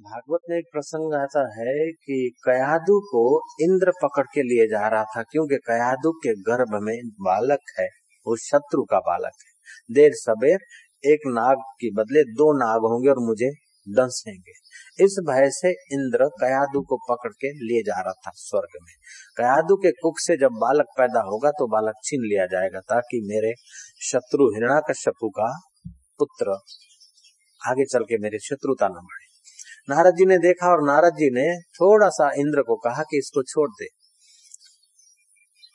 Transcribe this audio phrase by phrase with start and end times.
[0.00, 3.20] भागवत में एक प्रसंग आता है कि कयादु को
[3.60, 7.86] इंद्र पकड़ के लिए जा रहा था, क्योंकि कयादु के गर्भ में बालक है,
[8.26, 10.58] वो शत्रु का बालक है। देर सबेर
[11.04, 13.50] एक नाग के बदले दो नाग होंगे और मुझे
[13.86, 14.52] डसेंगे।
[15.04, 18.94] इस भय से इंद्र कयादु को पकड़ के लिए जा रहा था स्वर्ग में।
[19.36, 23.54] कयादु के कुक से जब बालक पैदा होगा तो बालक छीन लिया जाएगा, ताकि मेरे
[24.02, 25.52] शत्रु हिरणाकश्यपु का
[26.20, 26.58] पुत्र
[27.60, 29.23] आगे चल के मेरे शत्रुता न बढ़े।
[29.90, 33.42] नारद जी ने देखा और नारद जी ने थोड़ा सा इंद्र को कहा कि इसको
[33.42, 33.86] छोड़ दे।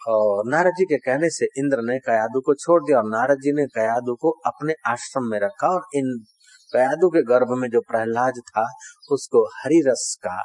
[0.07, 3.52] और नारद जी के कहने से इंद्र ने कयादू को छोड़ दिया और नारद जी
[3.52, 6.25] ने कयादू को अपने आश्रम में रखा और इन
[6.73, 8.66] कयादू के गर्भ में जो प्रहलाद था,
[9.11, 10.41] उसको हरि रस का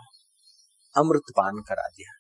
[0.97, 2.13] अमृत पान करा दिया।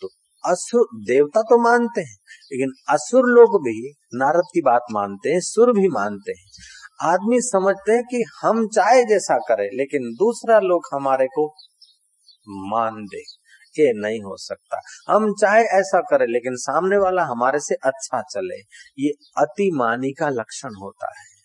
[0.00, 0.08] तो
[0.44, 2.16] असुर, देवता तो मानते हैं,
[2.52, 6.46] लेकिन असुर लोग भी नारद की बात मानते हैं, सुर भी मानते हैं।
[7.02, 11.54] आदमी समझते हैं कि हम चाहे जैसा करें, लेकिन दूसरा लोग हमारे को
[12.48, 13.22] मान दे
[13.78, 14.80] ये नहीं हो सकता।
[15.14, 18.58] हम चाहे ऐसा करें, लेकिन सामने वाला हमारे से अच्छा चले,
[18.98, 21.36] ये अतिमानी का लक्षण होता है।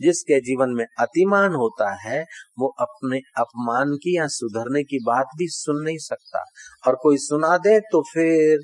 [0.00, 2.24] जिसके जीवन में अतिमान होता है,
[2.58, 6.44] वो अपने अपमान की या सुधरने की बात भी सुन नहीं सकता।
[6.86, 8.58] और कोई सुना दे तो फिर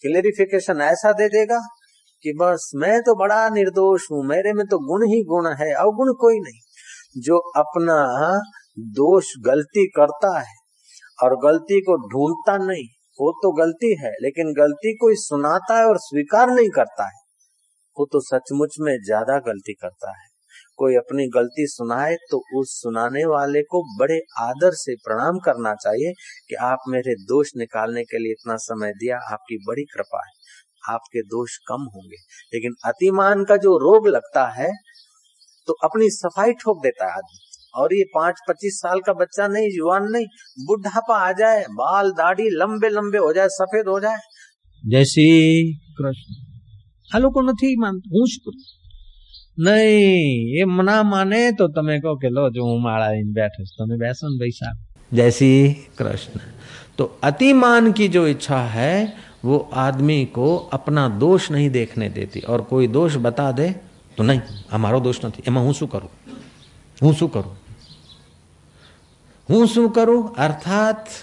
[0.00, 1.60] क्लेरिफिकेशन ऐसा दे देगा
[2.24, 6.12] कि बस मैं तो बड़ा निर्दोष हूँ, मेरे में तो गुण ही गुण है, अवगुण
[6.20, 6.60] कोई नहीं।
[7.18, 7.98] जो अपना
[8.96, 10.54] दोष गलती करता है
[11.18, 12.84] और गलती को ढूंढता नहीं,
[13.18, 17.18] वो तो गलती है, लेकिन गलती कोई सुनाता है और स्वीकार नहीं करता है,
[17.96, 20.28] वो तो सचमुच में ज़्यादा गलती करता है।
[20.78, 26.12] कोई अपनी गलती सुनाए तो उस सुनाने वाले को बड़े आदर से प्रणाम करना चाहिए
[26.48, 30.32] कि आप मेरे दोष निकालने के लिए इतना समय दिया, आपकी बड़ी कृपा है।
[30.88, 32.18] आपके दोष कम होंगे।
[32.52, 34.70] लेकिन अतिमान का जो रोग लगता है
[35.68, 37.38] तो अपनी सफ़ाई ठोक देता है आदमी।
[37.74, 40.26] और ये पाँच पच्चीस साल का बच्चा नहीं युवान नहीं
[40.66, 44.18] बुढ़ापा आ जाए बाल दाढ़ी लंबे लंबे हो जाए सफ़ेद हो जाए।
[44.84, 45.26] जैसे
[45.98, 46.38] कृष्ण।
[47.10, 48.58] हलो को નથી માનતા હું શું કરું
[49.58, 49.78] નહીં
[50.58, 53.96] એ ના માને તો તમે કહો કે લો જો હું માળા લઈને બેઠો છું તમે
[54.02, 54.38] બેસો ને
[56.96, 58.94] तो अतिमान की जो इच्छा है
[59.45, 63.69] वो आदमी को अपना दोष नहीं देखने देती और कोई दोष बता दे
[64.17, 64.41] तो नहीं
[64.71, 66.09] हमारो दोष नहीं એમાં હું શું કરું
[66.97, 67.53] હું શું કરું
[69.49, 71.15] હું શું કરું अर्थात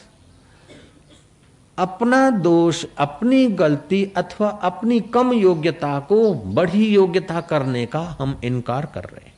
[1.78, 6.18] अपना दोष अपनी गलती अथवा अपनी कम योग्यता को
[6.54, 9.32] बड़ी योग्यता करने का हम इनकार कर रहे हैं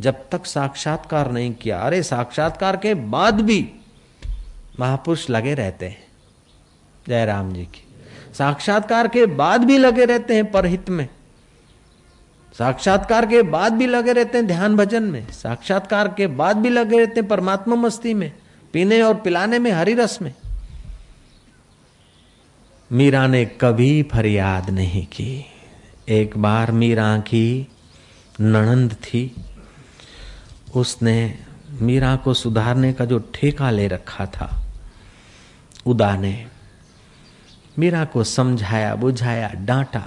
[0.00, 3.58] जब तक साक्षात्कार नहीं किया अरे साक्षात्कार के बाद भी
[4.80, 6.04] महापुरुष लगे रहते हैं
[7.06, 7.84] जय राम जी की
[8.37, 11.07] साक्षात्कार के बाद भी लगे रहते हैं परहित में।
[12.57, 16.99] साक्षात्कार के बाद भी लगे रहते हैं ध्यान भजन में। साक्षात्कार के बाद भी लगे
[16.99, 18.31] रहते हैं परमात्मा मस्ती में,
[18.73, 20.33] पीने और पिलाने में, हरि रस में।
[22.91, 25.45] मीरा ने कभी फरियाद नहीं की।
[26.09, 27.67] एक बार मीरा की
[28.41, 29.35] नणंद थी।
[30.75, 31.37] उसने
[31.81, 34.63] मीरा को सुधारने का जो ठेका ले रखा था,
[35.85, 36.45] उदा ने
[37.79, 40.03] मीरा को समझाया, बुझाया, डांटा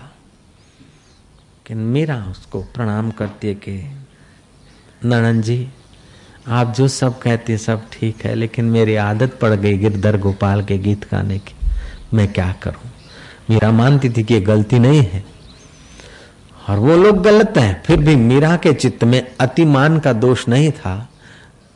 [1.66, 3.74] कि मीरा उसको प्रणाम करती है कि
[5.04, 5.68] नणन जी,
[6.48, 10.64] आप जो सब कहते हैं सब ठीक है, लेकिन मेरी आदत पड़ गई गिरधर गोपाल
[10.64, 11.54] के गीत गाने की।
[12.14, 12.90] मैं क्या करूँ?
[13.50, 15.24] मीरा मानती थी कि गलती नहीं है।
[16.68, 20.70] और वो लोग गलत हैं। फिर भी मीरा के चित्त में अतिमान का दोष नहीं
[20.72, 21.08] था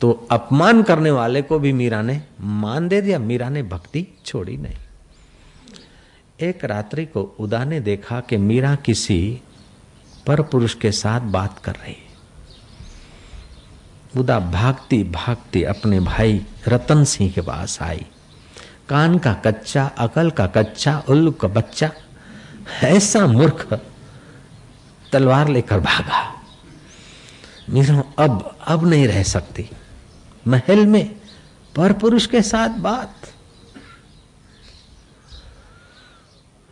[0.01, 4.57] तो अपमान करने वाले को भी मीरा ने मान दे दिया। मीरा ने भक्ति छोड़ी
[4.57, 4.75] नहीं।
[6.41, 9.41] एक रात्रि को उदा ने देखा कि मीरा किसी
[10.27, 11.95] पर पुरुष के साथ बात कर रही।
[14.17, 18.05] उदा भागती भागती अपने भाई रतन सिंह के पास आई।
[18.89, 21.91] कान का कच्चा, अकल का कच्चा, उल्लू का बच्चा,
[22.83, 23.81] ऐसा मूर्ख
[25.11, 26.41] तलवार लेकर भागा।
[27.69, 29.69] मीरा अब अब नहीं रह सकती।
[30.47, 31.15] महल में
[31.75, 33.13] पर पुरुष के साथ बात।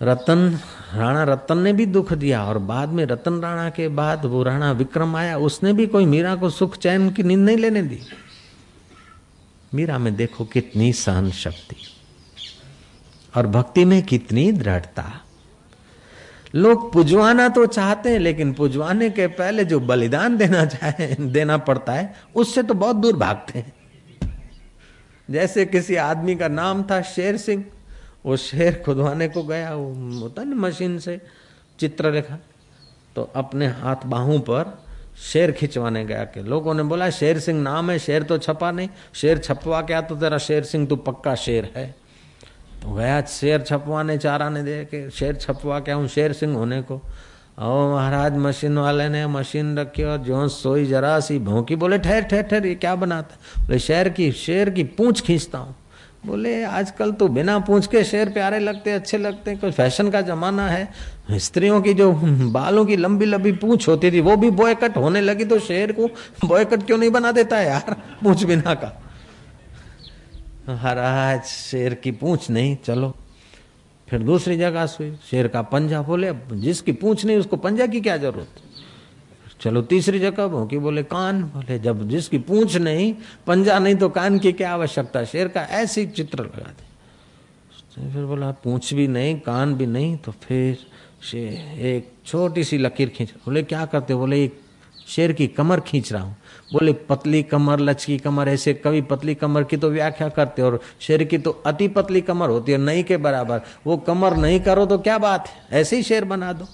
[0.02, 0.60] रतन,
[0.94, 4.72] राणा रतन ने भी दुख दिया और बाद में रतन राणा के बाद वो राणा
[4.72, 8.00] विक्रम आया। उसने भी कोई मीरा को सुख चैन की नींद नहीं लेने दी।
[9.74, 11.76] मीरा में देखो कितनी सहन शक्ति
[13.36, 15.22] और भक्ति में कितनी दृढ़ता।
[16.56, 21.94] लोग पुजवाना तो चाहते हैं, लेकिन पुजवाने के पहले जो बलिदान देना चाहे, देना पड़ता
[21.94, 23.74] है, उससे तो बहुत दूर भागते हैं।
[25.32, 27.66] जैसे किसी आदमी का नाम था शेर सिंह
[28.28, 31.20] वो शेर खुदवाने को गया, वो होता ना मशीन से
[31.80, 32.38] चित्र लिखा
[33.16, 34.78] तो अपने हाथ बाहों पर
[35.24, 38.90] शेर खिंचवाने गया के लोगों ने बोला, शेर सिंह नाम है, शेर तो छपा नहीं,
[39.14, 41.86] शेर छपवा क्या तो तेरा शेर सिंह तो पक्का शेर है?
[42.84, 46.82] तो गया शेर छपवाने चारा ने दे के, शेर छपवा क्या हूँ, शेर सिंह होने
[46.82, 47.02] को?
[47.60, 52.22] ओ महाराज, मशीन वाले ने मशीन रखी और जो सोई जरा सी भौंकी, बोले, ठहर
[52.22, 55.76] ठहर ठहर, ये क्या बनाता बोले, शेर की शेर की पूंछ खींचता हूँ।
[56.28, 60.68] बोले, आजकल तो बिना पूछ के शेर प्यारे लगते, अच्छे लगते, कोई फ़ैशन का जमाना
[60.70, 60.88] है।
[61.40, 62.12] स्त्रियों की जो
[62.52, 66.08] बालों की लंबी लंबी पूछ होती थी, वो भी बॉयकट होने लगी तो शेर को
[66.46, 67.96] बॉयकट क्यों नहीं बना देता है यार?
[68.24, 68.92] पूछ बिना का।
[70.70, 73.14] महाराज, शेर की पूछ नहीं, चलो।
[74.08, 78.18] फिर दूसरी जगह सुई शेर का पंजा बोले जिसकी पूछ नहीं, उसको पंजा की क्या
[78.18, 78.62] ज़रूरत?
[79.62, 81.42] चलो तीसरी जगह भोंकी, बोले, कान?
[81.44, 83.14] बोले, जब जिसकी पूछ नहीं,
[83.48, 85.24] पंजा नहीं तो कान की क्या आवश्यकता?
[85.24, 86.86] शेर का ऐसी चित्र लगा दे।
[87.96, 90.78] तो फिर बोला, पूछ भी नहीं, कान भी नहीं। तो फिर
[91.22, 94.60] शेर एक छोटी सी लकीर खींच, बोले, क्या करते बोले, एक
[95.08, 96.36] शेर की कमर खींच रहा हूँ।
[96.74, 101.24] बोले, पतली कमर, लचकी कमर, ऐसे कभी पतली कमर की तो व्याख्या करते और शेर
[101.24, 104.98] की तो अति पतली कमर होती है, नहीं के बराबर। वो कमर नहीं करो तो
[104.98, 105.80] क्या बात है?
[105.82, 106.68] ऐसे ही शेर बना दो।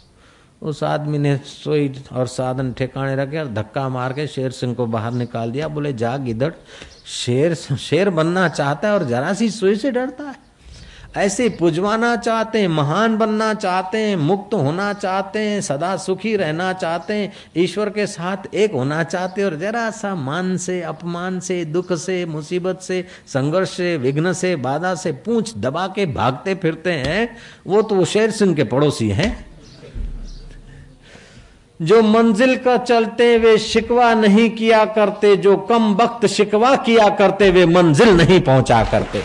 [0.64, 4.86] उस आदमी ने सोई और साधन ठिकाने रखे और धक्का मार के शेर सिंह को
[4.86, 6.54] बाहर निकाल दिया। बोले जा गिदड़
[7.08, 10.36] शेर शेर बनना चाहता है और जरा सी सुई से डरता है।
[11.18, 16.74] ऐसे पुजवाना चाहते हैं, महान बनना चाहते हैं, मुक्त होना चाहते हैं, सदा सुखी रहना
[16.74, 21.40] चाहते हैं, ईश्वर के साथ एक होना चाहते हैं और जरा सा मान से, अपमान
[21.40, 26.56] से, दुख से, मुसीबत से, संघर्ष से, विघ्न से, बाधा से पूछ दबा के भागते
[26.56, 27.38] फिरते हैं।
[27.68, 29.53] वो तो वो शेर सिंह के पड़ोसी हैं।
[31.84, 37.50] जो मंजिल का चलते वे शिकवा नहीं किया करते, जो कम वक्त शिकवा किया करते,
[37.52, 39.22] वे मंजिल नहीं पहुँचा करते।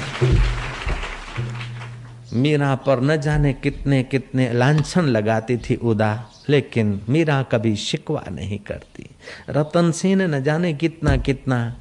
[2.32, 6.12] मीरा पर न जाने कितने कितने लांछन लगाती थी उदा,
[6.48, 9.08] लेकिन मीरा कभी शिकवा नहीं करती।
[9.50, 11.76] रतन सिंह ने न जाने कितना कितना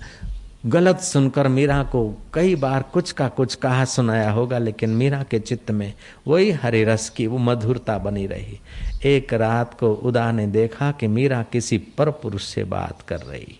[0.65, 2.01] गलत सुनकर मीरा को
[2.33, 5.93] कई बार कुछ का कुछ कहा सुनाया होगा, लेकिन मीरा के चित्त में
[6.27, 8.59] वही हरे रस की वो मधुरता बनी रही।
[9.05, 13.59] एक रात को उदा ने देखा कि मीरा किसी पर पुरुष से बात कर रही।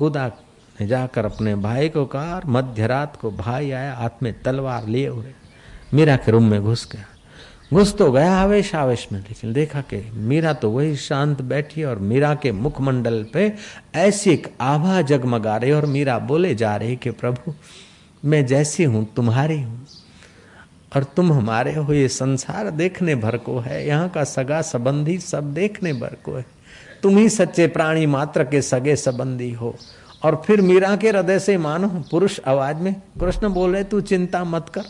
[0.00, 0.26] उदा
[0.80, 5.08] ने जाकर अपने भाई को कहा मध्य रात को भाई आया, हाथ में तलवार लिए
[5.08, 5.32] हुए।
[5.94, 7.04] मीरा के रूम में घुस गया।
[7.72, 11.98] घुस तो गया आवेश आवेश में, लेकिन देखा कि मीरा तो वही शांत बैठी और
[11.98, 13.52] मीरा के मुखमंडल पे
[13.94, 17.54] ऐसी एक आभा जगमगा रही और मीरा बोले, जा रही कि प्रभु,
[18.24, 19.86] मैं जैसी हूँ, तुम्हारी हूँ।
[20.96, 25.52] और तुम हमारे हो, ये संसार देखने भर को है, यहाँ का सगा संबंधी सब
[25.54, 26.44] देखने भर को है।
[27.02, 29.74] तुम ही सच्चे प्राणी मात्र के सगे संबंधी हो।
[30.22, 34.68] और फिर मीरा के हृदय से मानो, पुरुष आवाज़ में कृष्ण बोले तू चिंता मत
[34.68, 34.82] कर,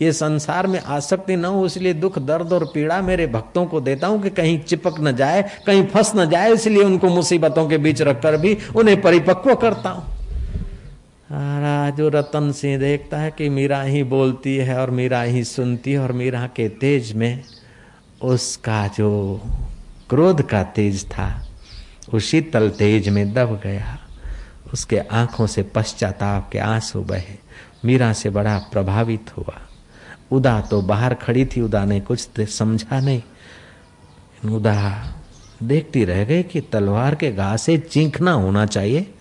[0.00, 4.06] ये संसार में आसक्ति न हो, इसलिए दुख, दर्द और पीड़ा मेरे भक्तों को देता
[4.06, 8.02] हूँ कि कहीं चिपक न जाए, कहीं फंस न जाए, इसलिए उनको मुसीबतों के बीच
[8.02, 10.15] रखकर भी उन्हें परिपक्व करता हूँ।
[11.32, 15.98] जो रतन सिंह देखता है कि मीरा ही बोलती है और मीरा ही सुनती है
[15.98, 17.42] और मीरा के तेज में
[18.22, 19.40] उसका जो
[20.10, 21.46] क्रोध का तेज था,
[22.14, 23.98] वो शीतल तेज में दब गया।
[24.72, 27.36] उसके आँखों से पश्चाताप के आँसू बहे।
[27.84, 29.58] मीरा से बड़ा प्रभावित हुआ।
[30.30, 33.22] उदा तो बाहर खड़ी थी, उदा ने कुछ समझा नहीं।
[34.56, 35.12] उदा
[35.62, 39.12] देखती रह गई कि तलवार के घा से चीखना होना चाहिए।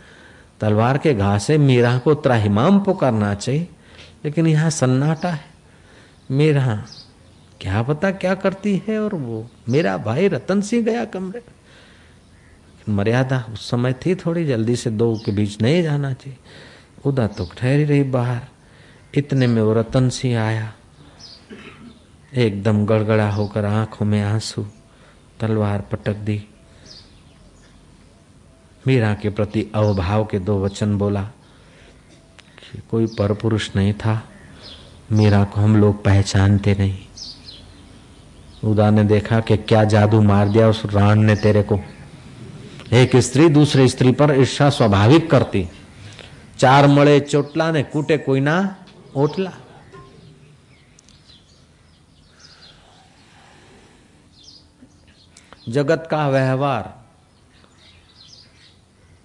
[0.60, 3.68] तलवार के घा से मीरा को त्राहिमाम पुकारना चाहिए,
[4.26, 5.46] लेकिन यहाँ सन्नाटा है।
[6.32, 6.86] मीरा,
[7.62, 11.42] क्या पता क्या करती है और वो मेरा भाई रतन सिंह गया कमरे
[12.90, 16.38] मर्यादा उस समय थी, थोड़ी जल्दी से दो के बीच नहीं जाना चाहिए।
[17.06, 18.42] उदा तो ठहरी रही बाहर।
[19.16, 20.74] इतने में वो रतन सिंह आया।
[22.34, 24.66] एकदम गड़गड़ा होकर आँखों में आँसू
[25.40, 26.44] तलवार पटक दी।
[28.88, 31.24] मीरा के प्रति अवभाव के दो वचन बोला
[32.60, 34.30] कि कोई पर पुरुष नहीं था।
[35.12, 36.98] मीरा को हम लोग पहचानते नहीं।
[38.64, 41.80] उदा ने देखा कि क्या जादू मार दिया उस राण ने तेरे को।
[42.94, 45.70] एक स्त्री दूसरे स्त्री पर ईर्षा स्वाभाविक करती।
[46.60, 48.76] चार मड़े चोटला ने कूटे कोई ना
[49.16, 49.52] ओटला।
[55.70, 57.05] जगत का व्यवहार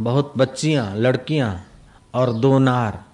[0.00, 1.69] बहुत बच्चियाँ, लड़कियाँ
[2.14, 3.04] और दो नार।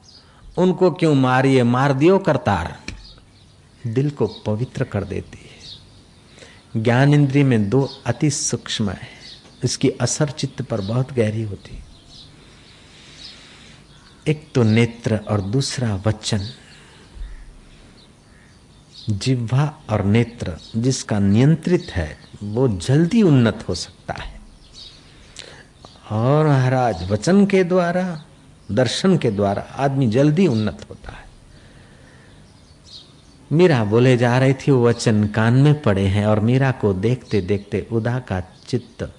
[0.59, 2.83] उनको क्यों मारिए, मार दियो करतार?
[3.87, 5.57] दिल को पवित्र कर देती है।
[6.83, 9.09] ज्ञान इंद्रिय में दो अति सूक्ष्म है।
[9.64, 11.83] इसकी असर चित्त पर बहुत गहरी होती
[14.28, 16.40] एक तो नेत्र और दूसरा वचन।
[19.11, 24.36] जिह्वा और नेत्र जिसका नियंत्रित है, वो जल्दी उन्नत हो सकता है।
[26.10, 28.25] और महाराज वचन के द्वारा,
[28.72, 31.26] दर्शन के द्वारा आदमी जल्दी उन्नत होता है।
[33.52, 37.40] मीरा बोले, जा रही थी वो वचन, कान में पड़े हैं और मीरा को देखते
[37.40, 39.14] देखते उदा का चित्त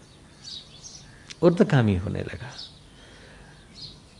[1.41, 2.51] उर्दकामी होने लगा।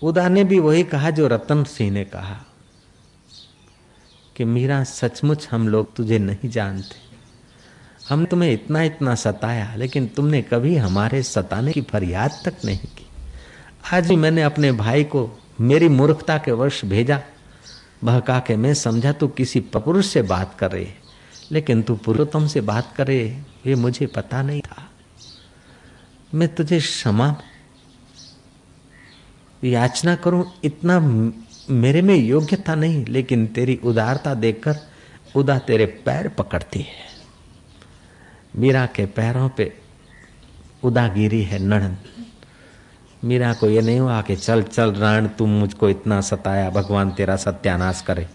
[0.03, 2.45] उदा ने भी वही कहा जो रतन सिंह ने कहा
[4.35, 7.06] कि, मीरा, सचमुच हम लोग तुझे नहीं जानते।
[8.09, 13.05] हम तुम्हें इतना इतना सताया, लेकिन तुमने कभी हमारे सताने की फरियाद तक नहीं की।
[13.93, 17.21] आज भी मैंने अपने भाई को मेरी मूर्खता के वर्ष भेजा।
[18.03, 20.87] बहका के मैं समझा, तू किसी पुरुष से बात कर रही
[21.51, 24.89] लेकिन तू पुरुषोत्तम से बात करे ये मुझे पता नहीं था।
[26.33, 27.35] मैं तुझे क्षमा,
[29.63, 30.99] याचना करूँ, इतना
[31.69, 34.75] मेरे में योग्यता नहीं, लेकिन तेरी उदारता देखकर
[35.35, 37.06] उदा तेरे पैर पकड़ती है।
[38.55, 39.73] मीरा के पैरों पे
[40.83, 41.97] उदागिरी है नणन
[43.23, 47.35] मीरा को ये नहीं हुआ कि, चल चल राण, तुम मुझको इतना सताया, भगवान तेरा
[47.35, 48.27] सत्यानाश करे।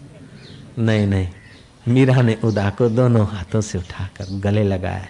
[0.79, 1.27] नहीं नहीं।
[1.87, 5.07] मीरा ने उदा को दोनों हाथों से उठाकर गले लगाया।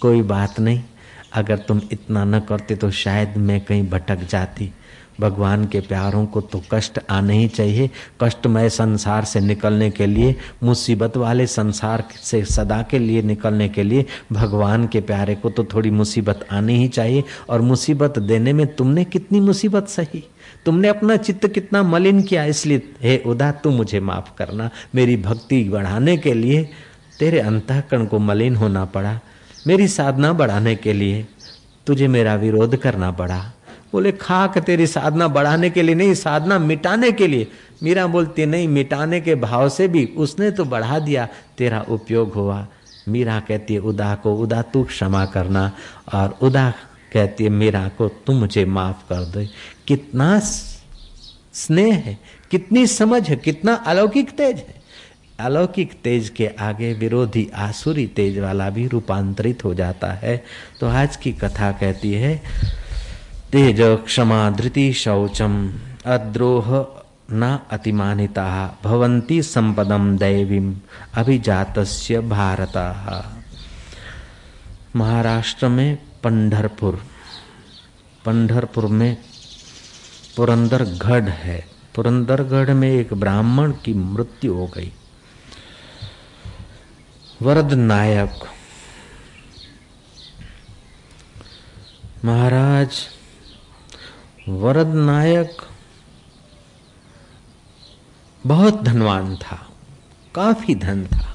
[0.00, 0.84] कोई बात नहीं,
[1.32, 4.72] अगर तुम इतना न करते तो शायद मैं कहीं भटक जाती।
[5.20, 10.36] भगवान के प्यारों को तो कष्ट आने ही चाहिए। कष्टमय संसार से निकलने के लिए,
[10.62, 15.64] मुसीबत वाले संसार से सदा के लिए निकलने के लिए भगवान के प्यारे को तो
[15.64, 20.24] थोड़ी मुसीबत आनी ही चाहिए। और मुसीबत देने में तुमने कितनी मुसीबत सही?
[20.66, 25.64] तुमने अपना चित्त कितना मलिन किया, इसलिए, हे उदा, तू मुझे माफ़ करना। मेरी भक्ति
[25.64, 26.68] बढ़ाने के लिए
[27.18, 29.20] तेरे अंतकरण को मलिन होना पड़ा।
[29.66, 31.26] मेरी साधना बढ़ाने के लिए
[31.86, 33.52] तुझे मेरा विरोध करना पड़ा।
[33.92, 37.46] बोले, खाक तेरी साधना बढ़ाने के लिए नहीं, साधना मिटाने के लिए।
[37.82, 41.28] मीरा बोलती, नहीं, मिटाने के भाव से भी उसने तो बढ़ा दिया,
[41.58, 42.66] तेरा उपयोग हुआ।
[43.08, 45.72] मीरा कहती है, उदा को उदा, तू क्षमा करना।
[46.14, 46.72] और उदा
[47.12, 49.48] कहती है, मीरा को तू मुझे माफ़ कर दे।
[49.86, 50.38] कितना
[51.54, 52.18] स्नेह है,
[52.50, 54.78] कितनी समझ है, कितना अलौकिक तेज है।
[55.40, 60.44] अलौकिक तेज के आगे विरोधी आसुरी तेज वाला भी रूपांतरित हो जाता है।
[60.80, 62.42] तो आज की कथा कहती है
[63.52, 65.74] तेज क्षमा धृति शौचम
[66.06, 66.86] अद्रोह
[67.32, 70.76] न अतिमानिता भवंती संपदम दैवीम
[71.14, 72.76] अभिजातस्य भारत।
[74.96, 77.02] महाराष्ट्र में पंढरपुर।
[78.24, 79.16] पंढरपुर में
[80.36, 84.92] पुरंदरगढ़ है। पुरंदरगढ़ में एक ब्राह्मण की मृत्यु हो गई।
[87.42, 88.34] वरद नायक।
[92.24, 93.17] महाराज
[94.48, 95.62] वरद नायक
[98.46, 99.68] बहुत धनवान था,
[100.34, 101.34] काफ़ी धन था।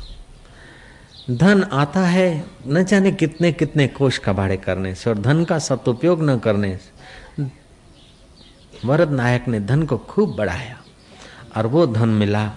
[1.32, 6.24] धन आता है, न जाने कितने कितने कोष कबाड़े करने से, और धन का सदुपयोग
[6.24, 7.50] न करने से।
[8.86, 10.82] वरद नायक ने धन को खूब बढ़ाया,
[11.58, 12.52] और वो धन मिला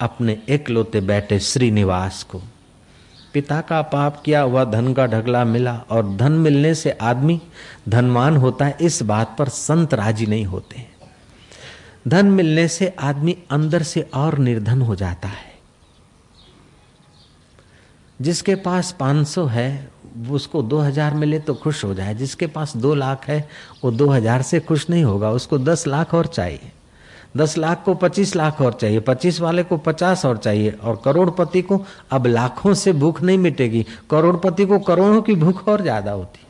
[0.00, 2.42] अपने एकलौते बेटे श्रीनिवास को।
[3.36, 7.40] पिता का पाप किया हुआ धन का ढगला मिला और धन मिलने से आदमी
[7.88, 10.86] धनवान होता है, इस बात पर संत राज़ी नहीं होते।
[12.08, 15.54] धन मिलने से आदमी अंदर से और निर्धन हो जाता है।
[18.22, 19.88] जिसके पास 500 है,
[20.30, 23.48] उसको 2000 मिले तो खुश हो जाए, जिसके पास दो लाख है,
[23.84, 26.72] वो 2000 से खुश नहीं होगा, उसको 10 लाख और चाहिए।
[27.36, 31.62] दस लाख को पच्चीस लाख और चाहिए, पच्चीस वाले को पचास और चाहिए, और करोड़पति
[31.62, 36.40] को अब लाखों से भूख नहीं मिटेगी, करोड़पति को करोड़ों की भूख और ज़्यादा होती।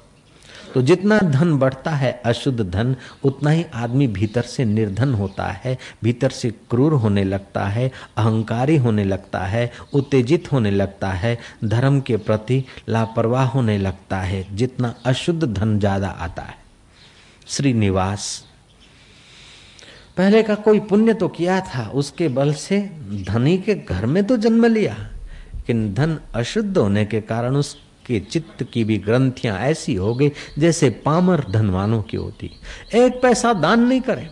[0.75, 5.77] तो जितना धन बढ़ता है अशुद्ध धन, उतना ही आदमी भीतर से निर्धन होता है,
[6.05, 12.01] भीतर से क्रूर होने लगता है, अहंकारी होने लगता है, उत्तेजित होने लगता है, धर्म
[12.01, 16.59] के प्रति लापरवाह होने लगता है, जितना अशुद्ध धन ज़्यादा आता है।
[17.47, 18.45] श्रीनिवास
[20.17, 22.81] पहले का कोई पुण्य तो किया था, उसके बल से
[23.29, 24.95] धनी के घर में तो जन्म लिया।
[25.55, 30.91] लेकिन धन अशुद्ध होने के कारण उसके चित्त की भी ग्रंथियाँ ऐसी हो गई, जैसे
[30.91, 32.51] पामर धनवानों की होती।
[32.95, 34.29] एक पैसा दान नहीं करे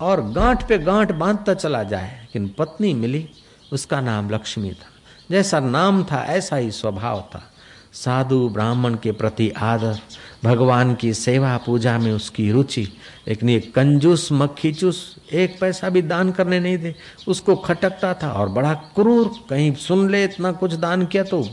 [0.00, 3.28] और गांठ पे गांठ बांधता चला जाए, लेकिन पत्नी मिली,
[3.72, 4.88] उसका नाम लक्ष्मी था।
[5.30, 7.49] जैसा नाम था, ऐसा ही स्वभाव था।
[7.92, 9.98] साधु ब्राह्मण के प्रति आदर,
[10.44, 12.88] भगवान की सेवा, पूजा में उसकी रुचि।
[13.28, 16.94] लेकिन ये कंजूस, मक्खीचूस, एक पैसा भी दान करने नहीं दे।
[17.28, 21.48] उसको खटकता था और बड़ा क्रूर, कहीं सुन ले इतना कुछ दान किया तो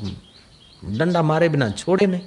[0.86, 2.22] डंडा मारे बिना छोड़े नहीं।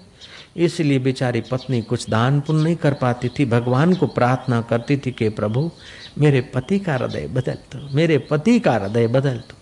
[0.56, 5.12] इसलिए बेचारी पत्नी कुछ दान पुण्य नहीं कर पाती थी। भगवान को प्रार्थना करती थी
[5.12, 5.70] कि, प्रभु,
[6.18, 9.54] मेरे पति का हृदय बदल दो, मेरे पति का हृदय बदल दो।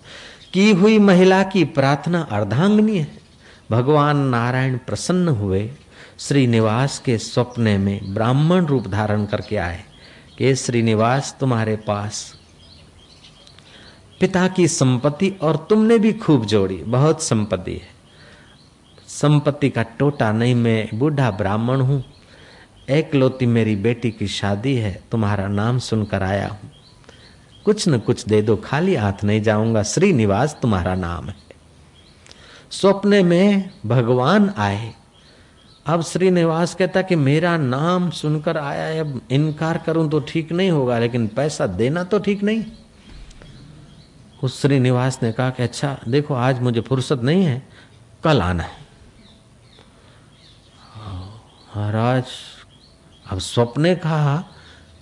[0.55, 3.28] की हुई महिला की प्रार्थना अर्धांगनी है।
[3.71, 5.71] भगवान नारायण प्रसन्न हुए,
[6.19, 9.85] श्रीनिवास के सपने में ब्राह्मण रूप धारण करके आए,
[10.39, 12.35] कि श्रीनिवास तुम्हारे पास,
[14.21, 17.89] पिता की संपत्ति और तुमने भी खूब जोड़ी, बहुत संपत्ति है।
[19.09, 22.05] संपत्ति का टोटा नहीं, मैं बूढ़ा ब्राह्मण हूँ,
[22.91, 26.71] एक लोती मेरी बेटी की शादी है, तुम्हारा नाम सुनकर आया हूँ।
[27.65, 31.48] कुछ न कुछ दे दो, खाली हाथ नहीं जाऊँगा, श्रीनिवास तुम्हारा नाम है।
[32.71, 34.93] स्वप्ने में भगवान आए।
[35.87, 40.71] अब श्रीनिवास कहता कि मेरा नाम सुनकर आया है, अब इनकार करूँ तो ठीक नहीं
[40.71, 42.65] होगा, लेकिन पैसा देना तो ठीक नहीं।
[44.43, 47.63] उस श्रीनिवास ने कहा कि अच्छा देखो, आज मुझे फुर्सत नहीं है,
[48.25, 48.87] कल आना है।
[51.77, 52.25] महाराज,
[53.27, 54.45] अब स्वप्ने कहा,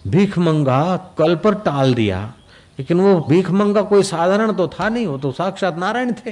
[0.07, 2.21] भीख मंगा, कल पर टाल दिया,
[2.79, 6.31] लेकिन वो भीख मंगा कोई साधारण तो था नहीं, वो तो साक्षात नारायण थे।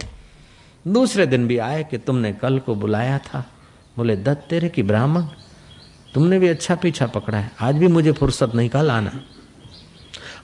[0.89, 3.45] दूसरे दिन भी आए कि तुमने कल को बुलाया था।
[3.97, 5.23] बोले, दत्त, तेरे की ब्राह्मण,
[6.15, 9.11] तुमने भी अच्छा पीछा पकड़ा है। आज भी मुझे फुर्सत नहीं, कल आना।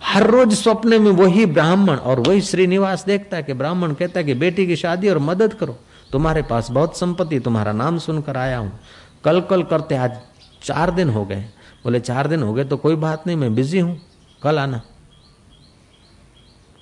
[0.05, 4.27] हर रोज स्वप्न में वही ब्राह्मण और वही श्रीनिवास देखता है कि ब्राह्मण कहता है
[4.27, 5.79] कि बेटी की शादी और मदद करो।
[6.13, 8.81] तुम्हारे पास बहुत संपत्ति, तुम्हारा नाम सुनकर आया हूँ।
[9.25, 10.19] कल कल करते, आज
[10.63, 11.41] चार दिन हो गए।
[11.85, 14.01] बोले, चार दिन हो गए तो कोई बात नहीं, मैं बिज़ी हूँ।
[14.43, 14.83] कल आना।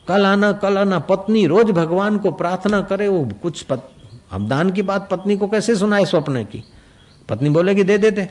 [0.09, 3.91] कल आना कल आना पत्नी रोज भगवान को प्रार्थना करे वो कुछ पत,
[4.33, 6.63] अब दान की बात पत्नी को कैसे सुनाए स्वप्न की?
[7.29, 8.23] पत्नी बोलेगी दे देते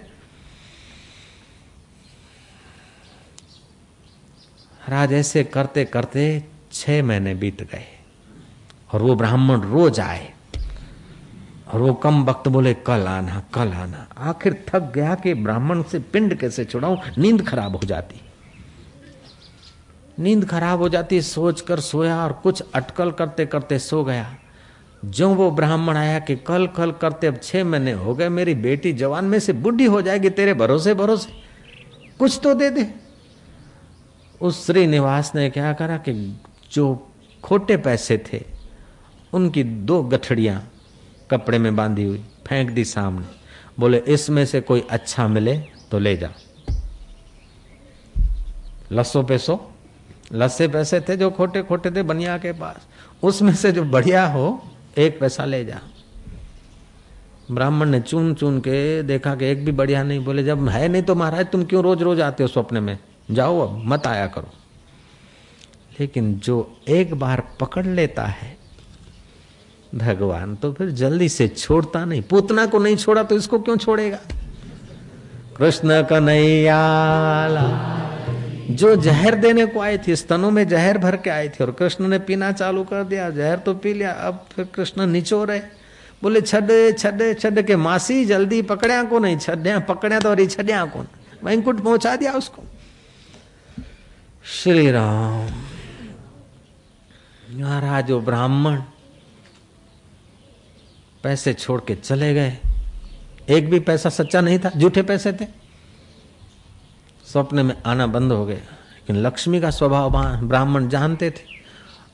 [4.89, 6.23] राज ऐसे करते करते
[6.71, 7.85] छह महीने बीत गए
[8.93, 10.33] और वो ब्राह्मण रोज आए
[11.73, 15.99] और वो कम वक्त बोले कल आना कल आना आखिर थक गया कि ब्राह्मण से
[15.99, 16.97] पिंड कैसे छुड़ाऊं?
[17.17, 18.21] नींद खराब हो जाती।
[20.19, 24.35] नींद खराब हो जाती सोच कर सोया और कुछ अटकल करते करते सो गया।
[25.05, 28.93] जो वो ब्राह्मण आया कि कल कल करते, अब छह महीने हो गए, मेरी बेटी
[28.93, 31.29] जवान में से बुढ़ी हो जाएगी, तेरे भरोसे भरोसे।
[32.19, 32.93] कुछ तो दे दे।
[34.41, 37.07] उस श्रीनिवास ने क्या करा कि जो
[37.43, 38.43] खोटे पैसे थे,
[39.33, 40.71] उनकी दो गठड़ियाँ
[41.31, 43.25] कपड़े में बांधी हुई, फेंक दी सामने।
[43.79, 45.57] बोले, इसमें से कोई अच्छा मिले
[45.91, 46.29] तो ले जा।
[48.91, 49.71] लसो पैसो
[50.33, 52.87] लस्से पैसे थे जो खोटे खोटे थे बनिया के पास।
[53.23, 54.63] उसमें से जो बढ़िया हो,
[54.97, 55.79] एक पैसा ले जा।
[57.51, 61.01] ब्राह्मण ने चुन चुन के देखा कि एक भी बढ़िया नहीं, बोले, जब है नहीं
[61.01, 62.97] तो महाराज, तुम क्यों रोज रोज आते हो स्वप्न में?
[63.31, 64.49] जाओ अब, मत आया करो।
[65.99, 68.57] लेकिन जो एक बार पकड़ लेता है,
[69.95, 74.19] भगवान तो फिर जल्दी से छोड़ता नहीं। पूतना को नहीं छोड़ा तो इसको क्यों छोड़ेगा?
[75.57, 77.97] कृष्ण कन्हैयाला
[78.69, 82.07] जो जहर देने को आए थे, स्तनों में जहर भर के आए थे और कृष्ण
[82.07, 85.59] ने पीना चालू कर दिया, जहर तो पी लिया। अब फिर कृष्ण नीचो रहे।
[86.23, 86.59] बोले छॾ
[86.91, 91.05] छॾ छॾ के मासी जल्दी पकड़िया को नहीं छॾिया पकड़िया तो वरी छॾिया को
[91.43, 92.63] वैंकुट पहुँचा दिया उसको।
[94.45, 95.49] श्री राम
[97.59, 98.81] महाराज ब्राह्मण।
[101.23, 102.57] पैसे छोड़ के चले गए।
[103.49, 105.45] एक भी पैसा सच्चा नहीं था, झूठे पैसे थे।
[107.31, 110.11] स्वप्न में आना बंद हो गया। लेकिन लक्ष्मी का स्वभाव
[110.47, 111.57] ब्राह्मण जानते थे।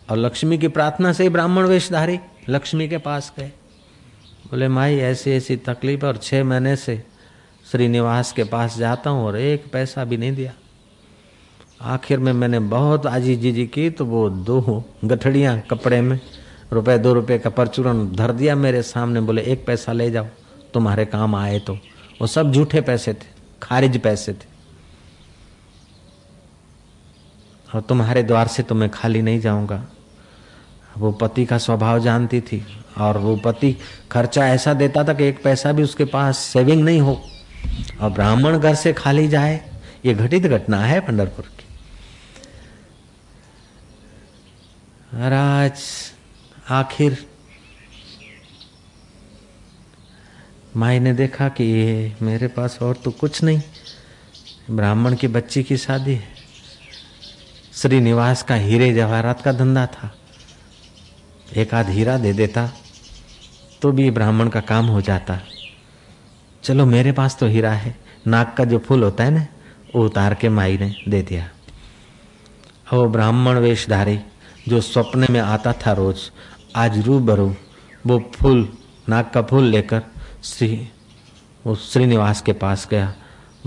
[0.10, 3.52] और लक्ष्मी की प्रार्थना से ही ब्राह्मण वेशधारी लक्ष्मी के पास गए।
[4.52, 7.04] बोले, माई, ऐसी ऐसी तकलीफ़ और छः महीने से
[7.71, 10.54] श्रीनिवास के पास जाता हूँ और एक पैसा भी नहीं दिया।
[11.82, 16.19] आखिर में मैंने बहुत आजी जी जी की तो वो दो गठड़ियाँ कपड़े में,
[16.73, 20.26] रुपए, दो रुपए का परचूरन धर दिया मेरे सामने। बोले, एक पैसा ले जाओ,
[20.73, 21.73] तुम्हारे काम आए तो।
[22.21, 23.28] वो सब झूठे पैसे थे,
[23.63, 24.53] खारिज पैसे थे।
[27.74, 29.84] और तुम्हारे द्वार से तो मैं खाली नहीं जाऊँगा।
[30.98, 32.64] वो पति का स्वभाव जानती थी
[32.98, 33.76] और वो पति
[34.12, 37.22] खर्चा ऐसा देता था कि एक पैसा भी उसके पास सेविंग नहीं हो।
[38.02, 39.60] और ब्राह्मण घर से खाली जाए,
[40.06, 41.66] ये घटित घटना है पंडरपुर की।
[45.14, 45.82] महाराज,
[46.70, 47.18] आखिर
[50.76, 53.62] माई ने देखा कि ये मेरे पास और तो कुछ नहीं।
[54.72, 56.33] ब्राह्मण की बच्ची की शादी है।
[57.74, 60.10] श्रीनिवास का हीरे जवाहरात का धंधा था।
[61.58, 62.70] एक आध हीरा दे देता
[63.82, 65.40] तो भी ब्राह्मण का काम हो जाता।
[66.64, 67.96] चलो मेरे पास तो हीरा है
[68.28, 69.46] नाक का जो फूल होता है ना,
[69.96, 71.50] वो उतार के माई ने दे दिया।
[72.94, 74.20] वो ब्राह्मण वेशधारी,
[74.70, 76.30] जो सपने में आता था रोज,
[76.76, 77.54] आज रूबरू
[78.06, 78.68] वो फूल
[79.10, 80.02] नाक का फूल लेकर
[80.44, 80.88] श्री,
[81.66, 83.14] वो श्रीनिवास के पास गया।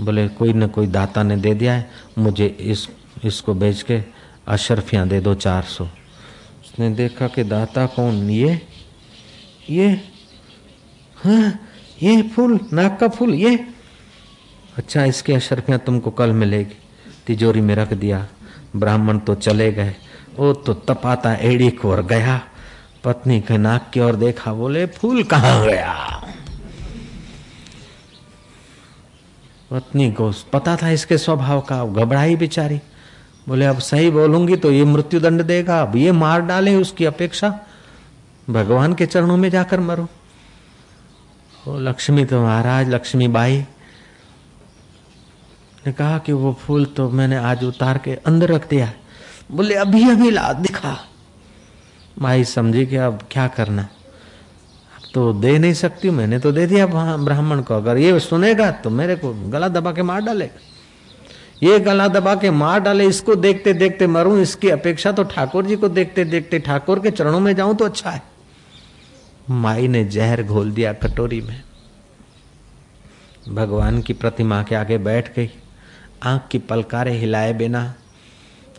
[0.01, 2.87] बोले, कोई न कोई दाता ने दे दिया है, मुझे इस
[3.25, 4.03] इसको बेच के
[4.47, 8.29] अशरफियाँ दे दो चार सौ। उसने देखा कि दाता कौन?
[8.29, 8.61] ये
[9.69, 10.01] ये
[11.23, 11.59] हाँ
[12.03, 13.67] ये फूल, नाक का फूल, ये।
[14.77, 16.77] अच्छा इसकी अशरफियाँ तुमको कल मिलेगी।
[17.27, 18.27] तिजोरी में रख दिया।
[18.75, 19.95] ब्राह्मण तो चले गए।
[20.37, 22.41] वो तो तपाता एड़ी को और गया।
[23.03, 26.23] पत्नी के नाक की ओर देखा, बोले, फूल कहाँ गया?
[29.71, 32.79] पत्नी को पता था इसके स्वभाव का। घबराई बेचारी।
[33.47, 37.49] बोले, अब सही बोलूँगी तो ये मृत्यु दंड देगा। अब ये मार डाले उसकी अपेक्षा।
[38.47, 40.07] भगवान के चरणों में जाकर मरो।
[41.63, 43.57] वो लक्ष्मी तो महाराज, लक्ष्मी बाई,
[45.85, 48.91] ने कहा कि वो फूल तो मैंने आज उतार के अंदर रख दिया
[49.51, 50.97] बोले, अभी अभी ला, दिखा।
[52.17, 56.87] माई समझी कि अब क्या करना अब तो दे नहीं सकती, मैंने तो दे दिया
[56.87, 60.59] ब्राह्मण को। अगर ये सुनेगा तो मेरे को गला दबा के मार डालेगा।
[61.63, 65.75] ये गला दबा के मार डाले, इसको देखते देखते मरूं, इसकी अपेक्षा तो ठाकुर जी
[65.75, 68.21] को देखते देखते ठाकुर के चरणों में जाऊँ तो अच्छा है।
[69.49, 71.63] माई ने जहर घोल दिया कटोरी में।
[73.49, 75.49] भगवान की प्रतिमा के आगे बैठ गई।
[76.23, 77.93] आँख की पलकारे हिलाए बिना,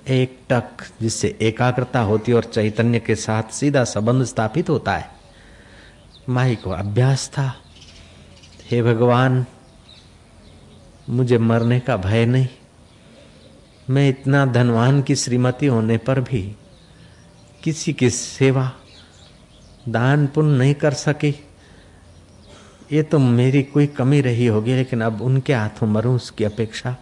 [0.09, 5.11] एक टक जिससे एकाग्रता होती और चैतन्य के साथ सीधा संबंध स्थापित होता है।
[6.29, 7.53] माई को अभ्यास था।
[8.71, 9.45] हे भगवान,
[11.09, 12.49] मुझे मरने का भय नहीं।
[13.91, 16.57] मैं इतना धनवान की श्रीमती होने पर भी
[17.63, 18.73] किसी की सेवा,
[19.89, 21.35] दान पुण्य नहीं कर सकी।
[22.93, 26.97] ये तो मेरी कोई कमी रही होगी, लेकिन अब उनके हाथों मरूं उसकी अपेक्षा।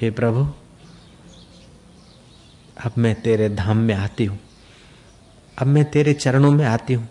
[0.00, 0.46] हे प्रभु,
[2.84, 4.38] अब मैं तेरे धाम में आती हूँ।
[5.58, 7.08] अब मैं तेरे चरणों में आती हूँ।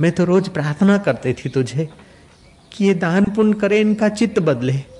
[0.00, 1.88] मैं तो रोज प्रार्थना करती थी तुझे
[2.72, 4.97] कि ये दान पुण्य करे, इनका चित्त बदले।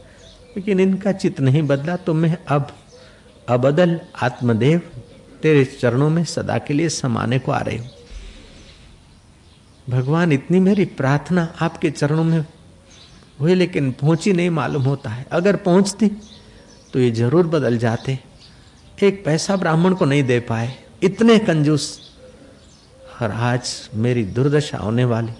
[0.58, 2.70] लेकिन इनका चित्त नहीं बदला तो मैं अब
[3.48, 4.80] अबदल आत्मदेव
[5.42, 7.90] तेरे चरणों में सदा के लिए समाने को आ रही हूँ।
[9.86, 12.44] भगवान, इतनी मेरी प्रार्थना आपके चरणों में
[13.40, 16.08] हुई, लेकिन पहुँची नहीं, मालूम होता है। अगर पहुँचती
[16.92, 18.18] तो ये ज़रूर बदल जाते।
[19.02, 21.86] एक पैसा ब्राह्मण को नहीं दे पाए। इतने कंजूस।
[23.22, 25.32] और आज मेरी दुर्दशा होने वाली।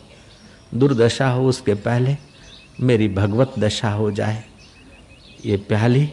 [0.74, 2.16] दुर्दशा हो उसके पहले,
[2.80, 4.44] मेरी भगवत दशा हो जाए।
[5.46, 6.04] ये प्याली,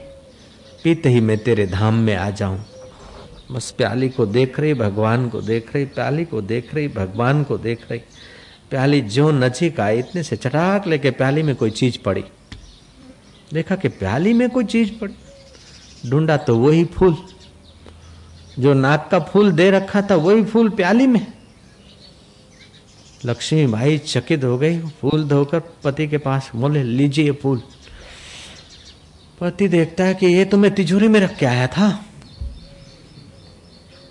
[0.84, 2.66] पीते ही मैं तेरे धाम में आ जाऊँ।
[3.52, 7.58] बस प्याली को देख रही, भगवान को देख रही, प्याली को देख रही, भगवान को
[7.58, 8.00] देख रही।
[8.70, 12.24] प्याली जो नजीक आई इतने से चटाक लेके प्याली में कोई चीज़ पड़ी।
[13.54, 15.14] देखा कि प्याली में कोई चीज़ पड़ी।
[16.10, 17.18] ढूंढा तो वही फूल।
[18.60, 21.34] जो नाक का फूल दे रखा था, वही फूल प्याली में।
[23.26, 27.62] लक्ष्मी भाई चकित हो गई, फूल धोकर पति के पास बोले, लीजिए फूल।
[29.40, 32.06] पति देखता है कि ये तो मैं तिजोरी में रख के आया था।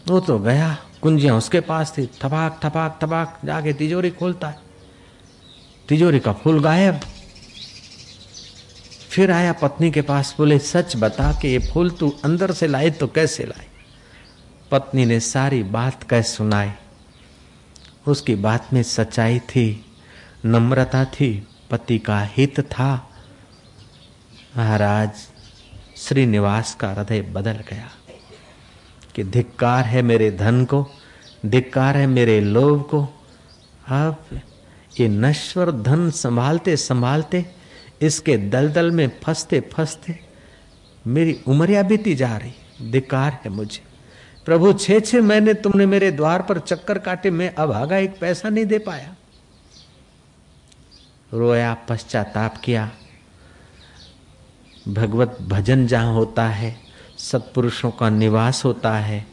[0.08, 4.58] वो तो गया, कुंजियाँ उसके पास थी, थपाक थपाक थपाक, जाके तिजोरी खोलता है।
[5.88, 7.00] तिजोरी का फूल गायब।
[9.08, 12.90] फिर आया पत्नी के पास, बोले, सच बता के ये फूल तू अंदर से लाए
[12.90, 13.66] तो कैसे लाए?
[14.70, 16.70] पत्नी ने सारी बात कह सुनाई।
[18.08, 19.84] उसकी बात में सच्चाई थी,
[20.44, 23.10] नम्रता थी, पति का हित था।
[24.56, 25.10] महाराज,
[25.96, 27.88] श्रीनिवास का हृदय बदल गया
[29.14, 30.86] कि धिक्कार है मेरे धन को,
[31.46, 33.02] धिक्कार है मेरे लोभ को।
[33.88, 34.40] अब
[35.00, 37.44] ये नश्वर धन संभालते संभालते,
[38.02, 40.18] इसके दलदल में फंसते फंसते
[41.06, 43.82] मेरी उमरिया बीती जा रही। धिक्कार है मुझे।
[44.44, 48.48] प्रभु छे छे महीने तुमने मेरे द्वार पर चक्कर काटे, मैं अब आगा एक पैसा
[48.48, 49.14] नहीं दे पाया।
[51.32, 52.90] रोया, पश्चाताप किया
[54.88, 56.76] भगवत भजन जहाँ होता है,
[57.18, 59.26] सत्पुरुषों का निवास होता है,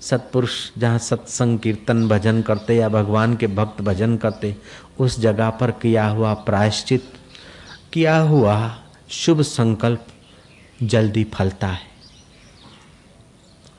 [0.00, 4.56] सत्पुरुष जहाँ सत्संग कीर्तन भजन करते या भगवान के भक्त भजन करते,
[4.98, 7.12] उस जगह पर किया हुआ प्रायश्चित,
[7.92, 8.78] किया हुआ
[9.10, 10.06] शुभ संकल्प
[10.82, 11.86] जल्दी फलता है।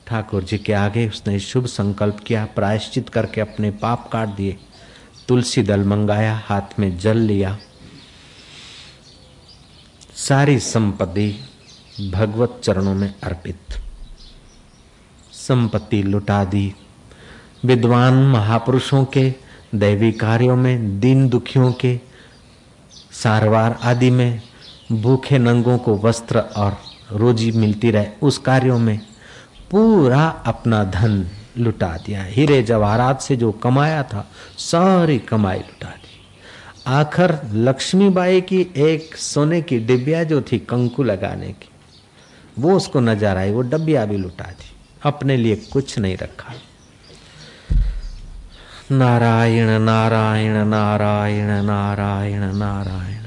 [0.08, 4.58] ठाकुर जी के आगे उसने शुभ संकल्प किया, प्रायश्चित करके अपने पाप काट दिए,
[5.28, 7.58] तुलसी दल मंगाया, हाथ में जल लिया
[10.28, 11.40] सारी संपत्ति
[12.12, 13.60] भगवत चरणों में अर्पित।
[15.32, 16.76] संपत्ति लुटा दी।
[17.66, 19.34] विद्वान महापुरुषों के,
[19.76, 22.00] दैवी कार्यों में, दीन दुखियों के,
[23.12, 24.42] सारवार आदि में,
[24.92, 26.78] भूखे नंगों को वस्त्र और
[27.12, 29.00] रोजी मिलती रहे, उस कार्यों में
[29.72, 36.09] पूरा अपना धन लुटा दिया। हीरे जवाहरात से जो कमाया था, सारी कमाई लुटा दी।
[36.88, 41.70] आखिर लक्ष्मीबाई की एक सोने की डिबिया जो थी कंकु लगाने की,
[42.60, 44.72] वो उसको नज़र आई, वो डबिया भी लुटा दी,
[45.04, 46.54] अपने लिए कुछ नहीं रखा।
[48.92, 53.24] नारायण नारायण नारायण नारायण नारायण।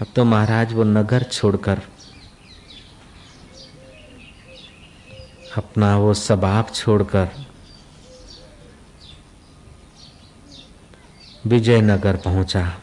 [0.00, 1.80] अब तो महाराज वो नगर छोड़कर
[5.56, 7.28] अपना वो सबाब छोड़कर
[11.46, 12.78] विजयनगर पहुँचा।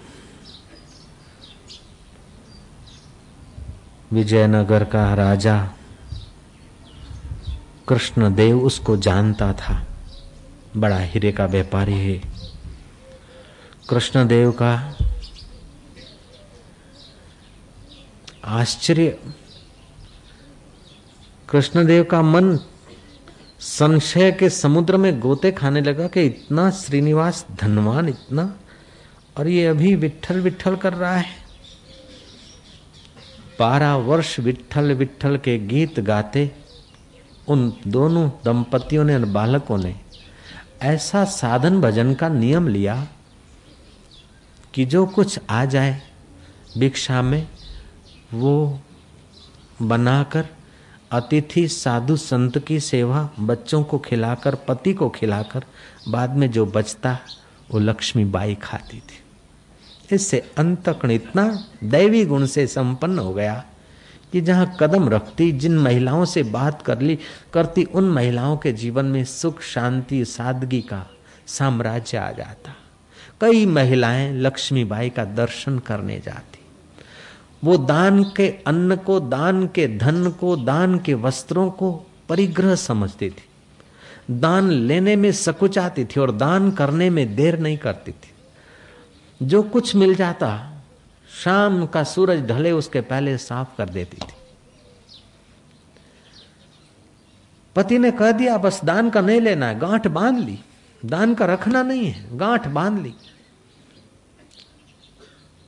[4.12, 5.70] विजयनगर का राजा
[7.88, 9.86] कृष्णदेव उसको जानता था।
[10.78, 12.22] बड़ा हीरे का व्यापारी है।
[13.90, 14.98] कृष्णदेव का
[18.46, 19.20] आश्चर्य।
[21.50, 22.60] कृष्णदेव का मन
[23.64, 28.56] संशय के समुद्र में गोते खाने लगा कि इतना श्रीनिवास धनवान इतना,
[29.38, 31.44] और ये अभी विठल विठल कर रहा है।
[33.60, 36.52] बारह वर्ष विठल विठल के गीत गाते,
[37.48, 39.96] उन दोनों दंपतियों ने बालकों ने
[40.82, 43.08] ऐसा साधन भजन का नियम लिया
[44.74, 46.02] कि जो कुछ आ जाए
[46.78, 47.48] भिक्षा में,
[48.34, 48.80] वो
[49.82, 50.48] बनाकर
[51.14, 55.64] अतिथि साधु संत की सेवा बच्चों को खिलाकर, पति को खिलाकर,
[56.10, 57.20] बाद में जो बचता,
[57.72, 59.24] वो लक्ष्मी बाई खाती थी।
[60.16, 63.66] इससे अंतकण इतना दैवी गुण से संपन्न हो गया
[64.32, 67.20] कि जहाँ कदम रखती, जिन महिलाओं से बात कर ली,
[67.54, 71.10] करती, उन महिलाओं के जीवन में सुख, शांति, सादगी का
[71.48, 72.76] साम्राज्य आ जाता।
[73.42, 76.53] कई महिलाएँ लक्ष्मीबाई का दर्शन करने जाती।
[77.64, 83.30] वो दान के अन्न को, दान के धन को, दान के वस्त्रों को परिग्रह समझती
[83.30, 83.44] थी।
[84.32, 88.30] दान लेने में सकुचाती थी और दान करने में देर नहीं करती थी।
[89.46, 90.78] जो कुछ मिल जाता,
[91.44, 94.34] शाम का सूरज ढले, उसके पहले साफ़ कर देती थी।
[97.76, 100.60] पति ने कह दिया, बस दान का नहीं लेना है, गांठ बाँध ली।
[101.06, 103.14] दान का रखना नहीं है, गांठ बाँध ली।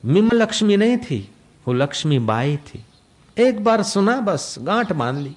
[0.04, 1.32] मिम लक्ष्मी नहीं थी।
[1.68, 2.84] वो लक्ष्मी बाई थी।
[3.38, 5.36] एक बार सुना बस, गांठ मान ली।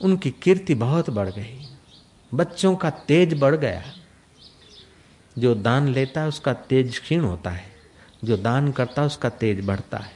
[0.00, 1.76] उनकी कीर्ति बहुत बढ़ गई।
[2.34, 3.82] बच्चों का तेज बढ़ गया।
[5.38, 7.64] जो दान लेता है, उसका तेज क्षीण होता है।
[8.24, 10.12] जो दान करता है, उसका तेज बढ़ता है।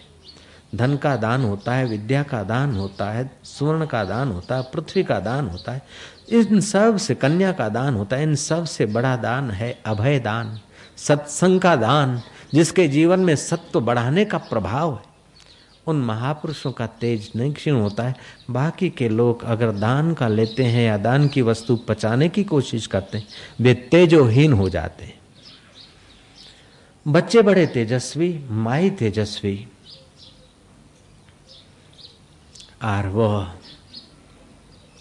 [0.75, 4.63] धन का दान होता है, विद्या का दान होता है, स्वर्ण का दान होता है,
[4.63, 5.83] पृथ्वी का दान होता है।
[6.29, 10.61] इन सबसे, कन्या का दान होता है। इन सबसे बड़ा दान है अभय दान,
[10.97, 12.23] सत्संग का दान।
[12.55, 15.11] जिसके जीवन में सत्व बढ़ाने का प्रभाव है।
[15.87, 18.15] उन महापुरुषों का तेज नहीं क्षीण होता है।
[18.51, 22.87] बाकी के लोग अगर दान का लेते हैं या दान की वस्तु पचाने की कोशिश
[22.87, 23.29] करते हैं,
[23.61, 25.21] वे तेजोहीन हो जाते हैं।
[27.09, 29.69] बच्चे बड़े तेजस्वी, माई तेजस्वी।
[32.85, 33.53] और वह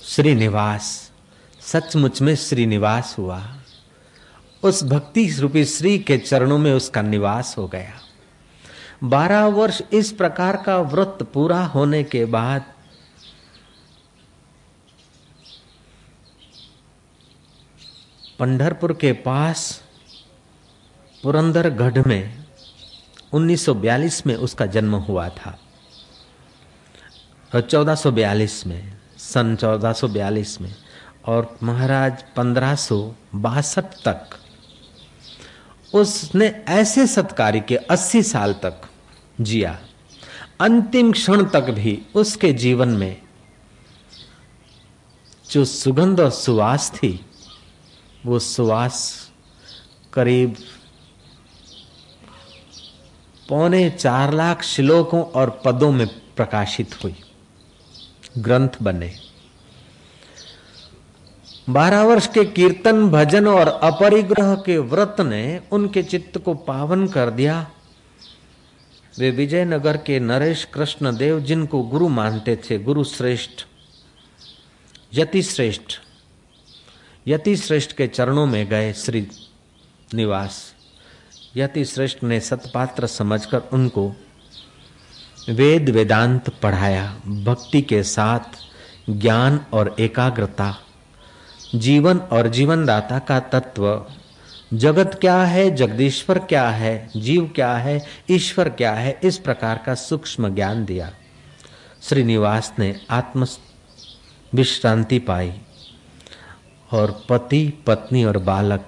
[0.03, 1.11] श्रीनिवास,
[1.61, 3.58] सचमुच में श्रीनिवास हुआ।
[4.63, 7.93] उस भक्ति रूपी श्री के चरणों में उसका निवास हो गया।
[9.03, 12.63] बारह वर्ष इस प्रकार का व्रत पूरा होने के बाद
[18.39, 19.83] पंढरपुर के पास
[21.23, 22.45] पुरंदरगढ़ में
[23.33, 25.59] 1942 में उसका जन्म हुआ था।
[27.55, 30.75] और 1442 में, सन 1442 में,
[31.25, 32.75] और महाराज पंद्रह
[34.07, 34.39] तक
[35.93, 38.81] उसने ऐसे सत्कार्य के 80 साल तक
[39.41, 39.79] जिया।
[40.61, 43.21] अंतिम क्षण तक भी उसके जीवन में
[45.51, 47.25] जो सुगंध और सुवास थी,
[48.25, 49.29] वो सुवास
[50.13, 50.55] करीब
[53.49, 57.15] पौने चार लाख श्लोकों और पदों में प्रकाशित हुई।
[58.37, 59.28] ग्रंथ बने।
[61.69, 67.29] बारह वर्ष के कीर्तन, भजन और अपरिग्रह के व्रत ने उनके चित्त को पावन कर
[67.29, 67.71] दिया।
[69.19, 73.65] वे विजयनगर के नरेश कृष्ण देव जिनको गुरु मानते थे, गुरु श्रेष्ठ
[75.13, 75.99] यति श्रेष्ठ
[77.27, 79.27] यति श्रेष्ठ के चरणों में गए श्री
[80.13, 80.73] निवास।
[81.57, 84.11] यति श्रेष्ठ ने सतपात्र समझकर उनको
[85.49, 88.57] वेद वेदांत पढ़ाया, भक्ति के साथ,
[89.09, 90.75] ज्ञान और एकाग्रता
[91.75, 94.05] जीवन और जीवन दाता का तत्व।
[94.73, 99.95] जगत क्या है, जगदीश्वर क्या है, जीव क्या है, ईश्वर क्या है, इस प्रकार का
[99.95, 101.11] सूक्ष्म ज्ञान दिया।
[102.01, 103.47] श्रीनिवास ने आत्म
[104.53, 105.53] विश्रांति पाई
[106.91, 108.85] और पति, पत्नी और बालक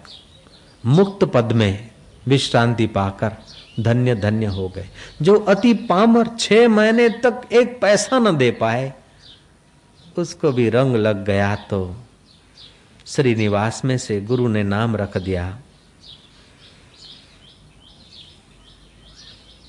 [0.86, 1.90] मुक्त पद में
[2.28, 3.32] विश्रांति पाकर
[3.80, 4.90] धन्य धन्य हो गए।
[5.22, 8.94] जो अति पामर छह महीने तक एक पैसा न दे पाए,
[10.18, 11.96] उसको भी रंग लग गया तो
[13.12, 15.46] श्रीनिवास में से गुरु ने नाम रख दिया।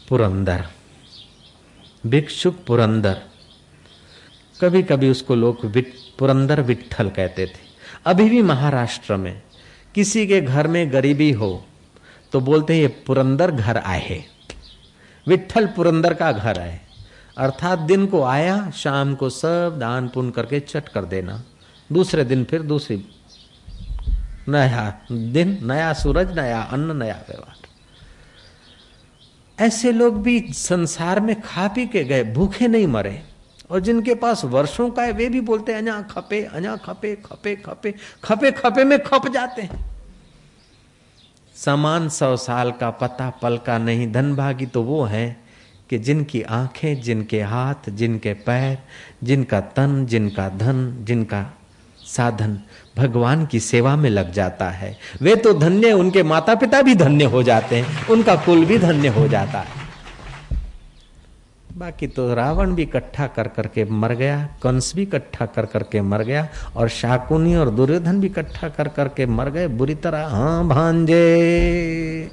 [0.08, 0.66] पुरंदर।
[2.06, 3.22] भिक्षुक पुरंदर।
[4.60, 5.66] कभी कभी उसको लोग
[6.18, 7.60] पुरंदर विठल कहते थे।
[8.06, 9.42] अभी भी महाराष्ट्र में,
[9.94, 11.64] किसी के घर में गरीबी हो
[12.32, 14.24] तो बोलते हैं, ये पुरंदर घर आए
[15.26, 16.80] विठल पुरंदर का घर आए
[17.38, 21.42] अर्थात दिन को आया, शाम को सब दान पुण्य करके चट कर देना।
[21.92, 22.96] दूसरे दिन फिर दूसरी
[24.48, 27.56] नया दिन, नया सूरज, नया अन्न, नया व्यवहार।
[29.64, 33.22] ऐसे लोग भी संसार में खा पी के गए, भूखे नहीं मरे।
[33.70, 37.56] और जिनके पास वर्षों का है, वे भी बोलते हैं अजा खपे अजा खपे खपे
[37.56, 39.90] खपे खपे खपे में खप जाते हैं।
[41.56, 45.40] समान सौ साल का पता पल का नहीं धन भागी तो वो है
[45.90, 48.78] कि जिनकी आँखें, जिनके हाथ, जिनके पैर,
[49.22, 51.58] जिनका तन, जिनका धन, जिनका
[52.04, 52.60] साधन
[52.96, 57.24] भगवान की सेवा में लग जाता है। वे तो धन्य, उनके माता पिता भी धन्य
[57.24, 59.80] हो जाते हैं, उनका कुल भी धन्य हो जाता है।
[61.78, 66.22] बाकी तो रावण भी इकट्ठा कर करके मर गया, कंस भी इकट्ठा कर करके मर
[66.22, 72.30] गया, और शाकुनी और दुर्योधन भी इकट्ठा कर करके मर गए, बुरी तरह। हाँ भांजे।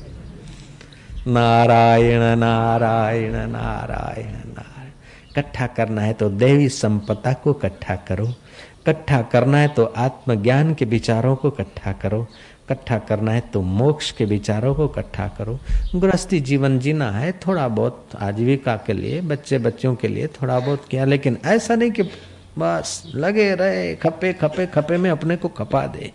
[1.28, 4.88] नारायण नारायण नारायण नारायण।
[5.32, 8.28] इकट्ठा करना है तो देवी संपदा को इकट्ठा करो।
[8.82, 12.22] इकट्ठा करना है तो आत्मज्ञान के विचारों को इकट्ठा करो।
[12.65, 15.58] इकट्ठा करना है तो मोक्ष के विचारों को इकट्ठा करो।
[15.96, 20.86] गृहस्थी जीवन जीना है थोड़ा बहुत, आजीविका के लिए, बच्चे बच्चों के लिए थोड़ा बहुत
[20.92, 22.04] किया, लेकिन ऐसा नहीं कि
[22.60, 26.12] बस लगे रहे, खपे खपे खपे में अपने को खपा दे।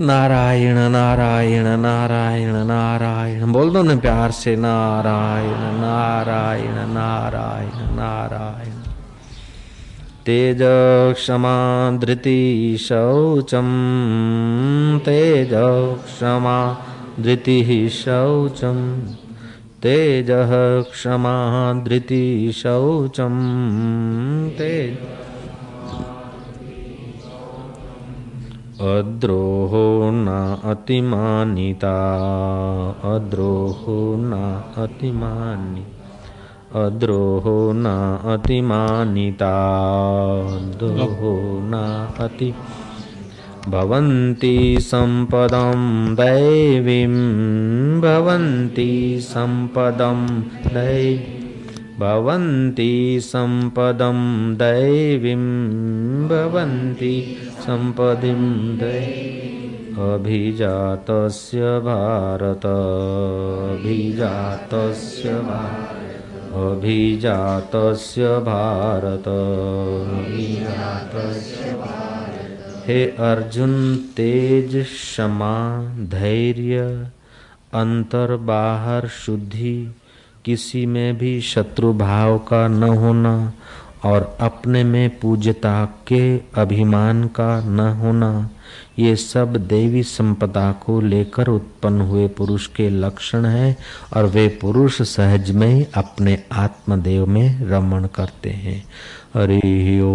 [0.00, 8.83] नारायण नारायण नारायण नारायण, बोल दो ना प्यार से, नारायण नारायण नारायण नारायण।
[10.26, 10.58] तेज
[11.14, 11.56] क्षमा
[11.98, 13.66] धृति शौचम
[15.04, 15.50] तेज
[16.04, 16.56] क्षमा
[17.20, 18.78] धृति शौचम
[19.82, 20.26] तेज
[20.90, 21.34] क्षमा
[21.84, 23.38] धृति शौचम
[24.58, 24.96] तेज
[28.80, 30.28] अद्रोहो न
[30.64, 31.96] अतिमानिता,
[33.14, 34.32] अद्रोहो न
[34.76, 35.93] अतिमानि
[36.74, 37.84] अद्रोहो न
[38.24, 39.52] अतिमानिता।
[40.58, 41.72] द्रोहो न
[42.20, 42.54] अति
[43.68, 47.08] भवन्ति सम्पदं दैवीं,
[48.00, 50.40] भवन्ति सम्पदं
[50.74, 51.14] दै,
[51.98, 54.18] भवन्ति सम्पदं
[54.54, 55.38] दैवीं,
[56.28, 59.04] भवन्ति सम्पदिं दै।
[60.14, 62.66] अभिजातस्य भारत,
[63.80, 65.30] अभिजातस्य
[66.54, 69.24] अभिजातस्य भारत।
[72.86, 76.80] हे अर्जुन, तेज, क्षमा, धैर्य,
[77.74, 79.94] अंतर, बाहर, शुद्धि,
[80.44, 83.52] किसी में भी शत्रु भाव का न होना
[84.04, 88.50] और अपने में पूज्यता के अभिमान का न होना।
[88.98, 93.76] ये सब देवी संपदा को लेकर उत्पन्न हुए पुरुष के लक्षण है
[94.16, 98.84] और वे पुरुष सहज में अपने आत्मदेव में रमण करते हैं।
[99.34, 100.14] हरि ओ।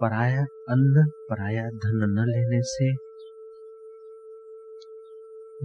[0.00, 2.92] पराया अन्न पराया धन न लेने से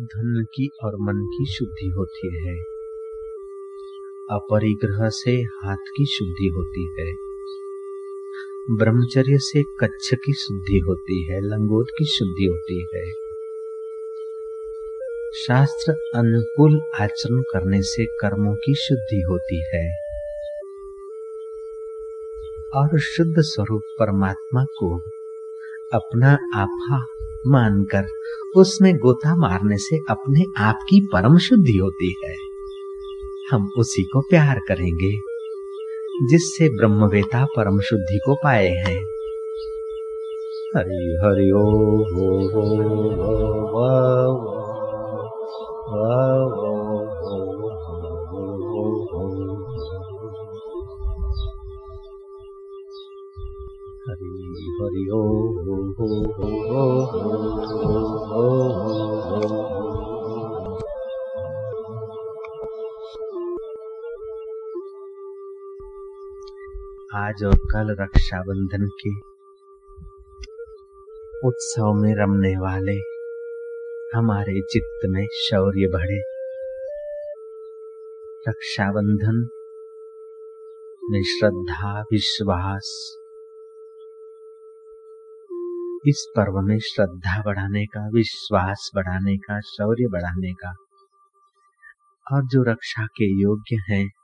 [0.03, 2.76] धन की और मन की शुद्धि होती है।
[4.29, 7.27] अपरिग्रह से हाथ की शुद्धि होती है।
[8.71, 13.11] ब्रह्मचर्य से कच्छ की शुद्धि होती है, लंगोट की शुद्धि होती है।
[15.35, 20.07] शास्त्र अनुकूल आचरण करने से कर्मों की शुद्धि होती है।
[22.75, 25.01] और शुद्ध स्वरूप परमात्मा को
[25.93, 27.05] अपना आपा
[27.47, 28.05] मानकर
[28.55, 32.46] उसमें गोता मारने से अपने आप की परम शुद्धि होती है।
[33.51, 35.11] हम उसी को प्यार करेंगे,
[36.31, 38.97] जिससे ब्रह्मवेता परम शुद्धि को पाए हैं।
[40.75, 41.63] हरि हरि ओ
[67.77, 69.09] कल रक्षाबंधन के
[71.47, 72.95] उत्सव में रमने वाले
[74.17, 76.21] हमारे चित्त में शौर्य बढ़े।
[78.49, 79.47] रक्षाबंधन
[81.09, 83.15] में श्रद्धा, विश्वास,
[86.07, 90.75] इस पर्व में श्रद्धा बढ़ाने का, विश्वास बढ़ाने का, शौर्य बढ़ाने का,
[92.33, 94.16] और जो रक्षा के योग्य हैं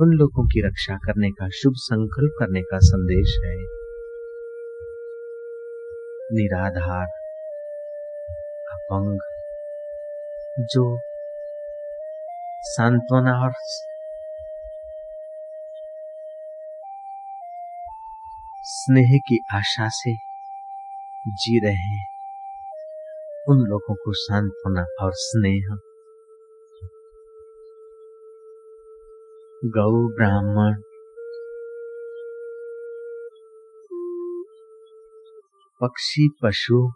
[0.00, 3.54] उन लोगों की रक्षा करने का, शुभ संकल्प करने का संदेश है।
[6.32, 7.06] निराधार,
[8.72, 9.18] अपंग,
[10.60, 10.98] जो
[12.62, 13.52] सांत्वना और
[18.62, 20.14] स्नेह की आशा से
[21.28, 22.06] जी रहे हैं,
[23.48, 25.78] उन लोगों को सांत्वना और स्नेह
[29.64, 30.74] गौ ब्राह्मण।
[35.80, 36.88] पक्षी, पशु।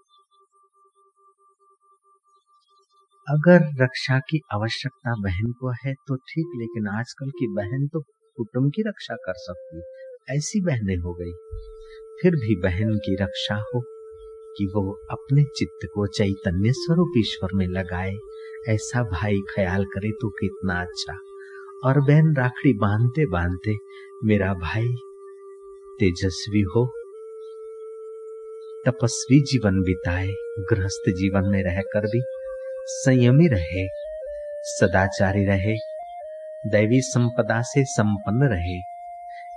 [3.28, 8.00] अगर रक्षा की आवश्यकता बहन को है तो ठीक, लेकिन आजकल की बहन तो
[8.36, 9.82] कुटुंब की रक्षा कर सकती
[10.36, 11.32] ऐसी बहनें हो गई।
[12.22, 13.80] फिर भी बहन की रक्षा हो
[14.58, 18.14] कि वो अपने चित्त को चैतन्य स्वरूप ईश्वर में लगाए।
[18.68, 21.30] ऐसा भाई ख्याल करे तो कितना अच्छा।
[21.85, 23.74] और बहन राखड़ी बांधते बांधते
[24.24, 24.89] मेरा भाई
[26.01, 26.85] तेजस्वी हो।
[28.87, 30.26] तपस्वी जीवन बिताए,
[30.70, 32.20] गृहस्थ जीवन में रहकर भी
[32.87, 33.87] संयमी रहे,
[34.64, 35.76] सदाचारी रहे,
[36.66, 38.76] दैवी संपदा से संपन्न रहे।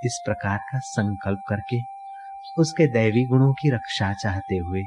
[0.05, 1.77] इस प्रकार का संकल्प करके
[2.57, 4.81] उसके दैवी गुणों की रक्षा चाहते हुए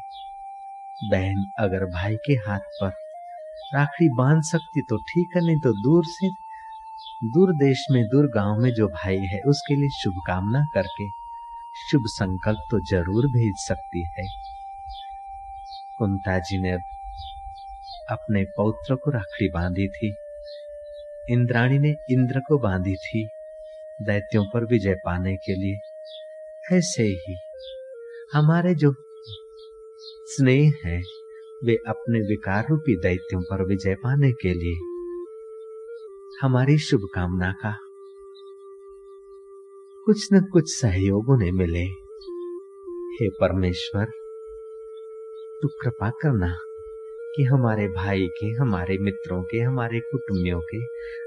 [1.11, 2.93] बहन अगर भाई के हाथ पर
[3.75, 6.29] राखड़ी बाँध सकती तो ठीक है, नहीं तो दूर से
[7.25, 11.09] दूर देश में, दूर गाँव में जो भाई है, उसके लिए शुभकामना करके
[11.91, 14.27] शुभ संकल्प तो ज़रूर भेज सकती है।
[15.99, 16.73] कुंता जी ने
[18.11, 20.15] अपने पौत्र को राखड़ी बांधी थी।
[21.31, 23.29] इंद्राणी ने इंद्र को बांधी थी
[24.03, 25.79] दैत्यों पर विजय पाने के लिए।
[26.77, 27.37] ऐसे ही
[28.33, 28.95] हमारे जो
[30.29, 30.99] स्नेह है,
[31.65, 34.96] वे अपने विकार रूपी दैत्यों पर विजय पाने के लिए
[36.43, 37.79] हमारी शुभकामना का।
[40.05, 41.85] कुछ न कुछ सहयोग उन्हें मिले।
[43.15, 44.05] हे परमेश्वर,
[45.63, 46.57] तू कृपा करना
[47.37, 50.79] कि हमारे भाई के, हमारे मित्रों के, हमारे कुटुंबियों के,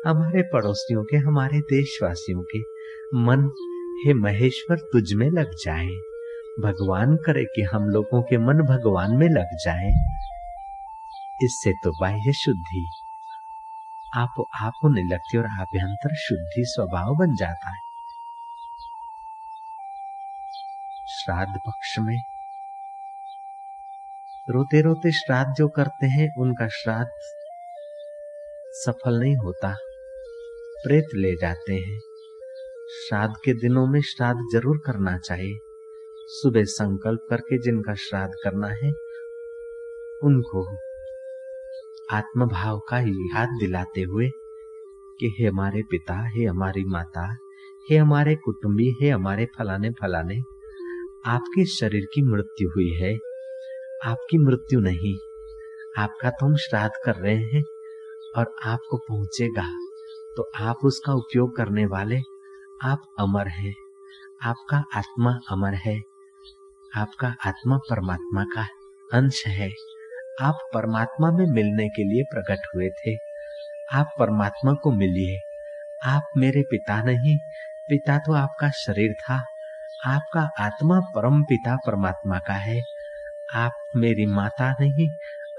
[0.10, 2.60] हमारे पड़ोसियों के, हमारे देशवासियों के
[3.16, 3.52] मन
[4.06, 5.90] हे महेश्वर तुझ में लग जाए।
[6.60, 9.90] भगवान करे कि हम लोगों के मन भगवान में लग जाए।
[11.44, 12.92] इससे तो बाह्य शुद्धि
[14.16, 17.78] आप आप होने लगती और आभ्यंतर शुद्धि स्वभाव बन जाता है।
[21.08, 22.18] श्राद्ध पक्ष में
[24.50, 27.12] रोते रोते श्राद्ध जो करते हैं, उनका श्राद्ध
[28.74, 29.76] सफल नहीं होता।
[30.84, 32.00] प्रेत ले जाते हैं।
[32.92, 35.58] श्राद्ध के दिनों में श्राद्ध ज़रूर करना चाहिए।
[36.28, 38.92] सुबह संकल्प करके जिनका श्राद्ध करना है,
[40.24, 40.89] उनको
[42.12, 44.30] आत्मभाव का याद दिलाते हुए
[45.20, 47.38] कि हे हमारे पिता, हे हमारी माता,
[47.90, 50.42] हे हमारे कुटुंबी, हे हमारे फलाने फलाने,
[51.26, 53.18] आपके शरीर की मृत्यु हुई है।
[54.06, 55.18] आपकी मृत्यु नहीं,
[55.98, 57.64] आपका तो हम श्राद्ध कर रहे हैं
[58.38, 59.70] और आपको पहुंचेगा।
[60.38, 62.20] तो आप उसका उपयोग करने वाले
[62.84, 63.74] आप अमर हैं।
[64.42, 66.02] आपका आत्मा अमर है।
[66.96, 68.68] आपका आत्मा परमात्मा का
[69.14, 69.70] अंश है।
[70.42, 73.18] आप परमात्मा में मिलने के लिए प्रकट हुए थे।
[73.94, 75.40] आप परमात्मा को मिलिए।
[76.06, 77.38] आप मेरे पिता नहीं,
[77.90, 79.46] पिता तो आपका शरीर था।
[80.06, 82.82] आपका आत्मा परम पिता परमात्मा का है।
[83.56, 85.10] आप मेरी माता नहीं,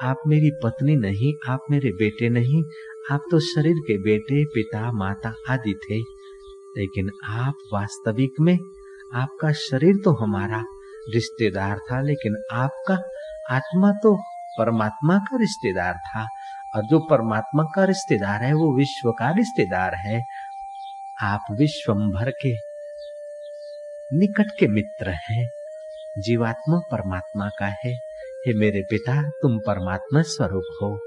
[0.03, 2.63] आप मेरी पत्नी नहीं, आप मेरे बेटे नहीं,
[3.11, 5.99] आप तो शरीर के बेटे, पिता, माता आदि थे।
[6.81, 8.59] लेकिन आप वास्तविक में,
[9.15, 10.65] आपका शरीर तो हमारा,
[11.15, 13.03] रिश्तेदार था, लेकिन आपका
[13.51, 14.19] आत्मा तो
[14.59, 16.27] परमात्मा का रिश्तेदार था
[16.77, 20.25] और जो परमात्मा का रिश्तेदार है, वो विश्व का रिश्तेदार है।
[21.23, 22.57] आप विश्वभर के
[24.19, 25.49] निकट के मित्र हैं।
[26.19, 27.95] जीवात्मा परमात्मा का है।
[28.47, 31.01] हे मेरे पिता, तुम परमात्मा स्वरूप हो।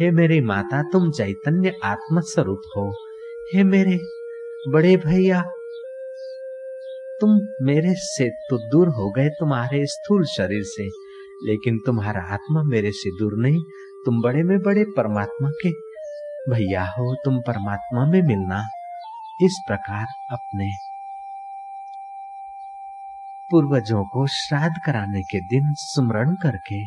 [0.00, 2.94] हे मेरी माता, तुम चैतन्य आत्म स्वरूप हो।
[3.54, 3.98] हे मेरे
[4.68, 5.44] बड़े भैया,
[7.20, 11.07] तुम मेरे से तो दूर हो गए तुम्हारे स्थूल शरीर से।
[11.42, 13.62] लेकिन तुम्हारा आत्मा मेरे से दूर नहीं,
[14.04, 15.70] तुम बड़े में बड़े परमात्मा के।
[16.50, 18.68] भैया हो, तुम परमात्मा में मिलना।
[19.42, 20.70] इस प्रकार अपने
[23.50, 26.82] पूर्वजों को श्राद्ध कराने के दिन स्मरण करके,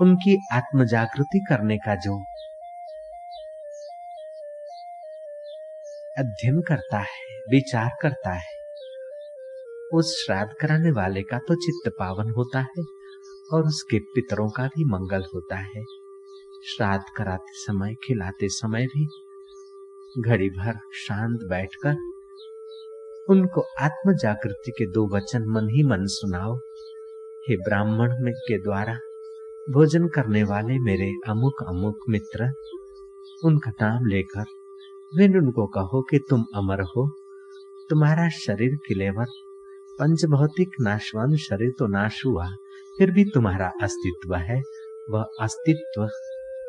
[0.00, 2.24] उनकी आत्म जागृति करने का जो
[6.18, 8.52] अध्ययन करता है, विचार करता है,
[9.94, 13.01] उस श्राद्ध कराने वाले का तो चित्त पावन होता है।
[13.52, 15.84] और उसके पितरों का भी मंगल होता है।
[16.64, 19.06] श्राद्ध कराते समय, खिलाते समय भी
[20.18, 21.96] घड़ी भर शांत बैठकर
[23.28, 26.56] उनको आत्म जागृति के दो वचन मन ही मन सुनाओ।
[27.48, 28.98] हे ब्राह्मण में के द्वारा
[29.70, 32.52] भोजन करने वाले मेरे अमुक अमुक मित्र,
[33.44, 34.44] उनका नाम लेकर
[35.12, 37.10] फिर उनको कहो कि तुम अमर हो।
[37.90, 39.26] तुम्हारा शरीर किलेवर
[39.98, 42.48] पंच भौतिक नाशवान शरीर तो नाश हुआ।
[42.98, 44.60] फिर भी तुम्हारा अस्तित्व है,
[45.10, 46.08] वह अस्तित्व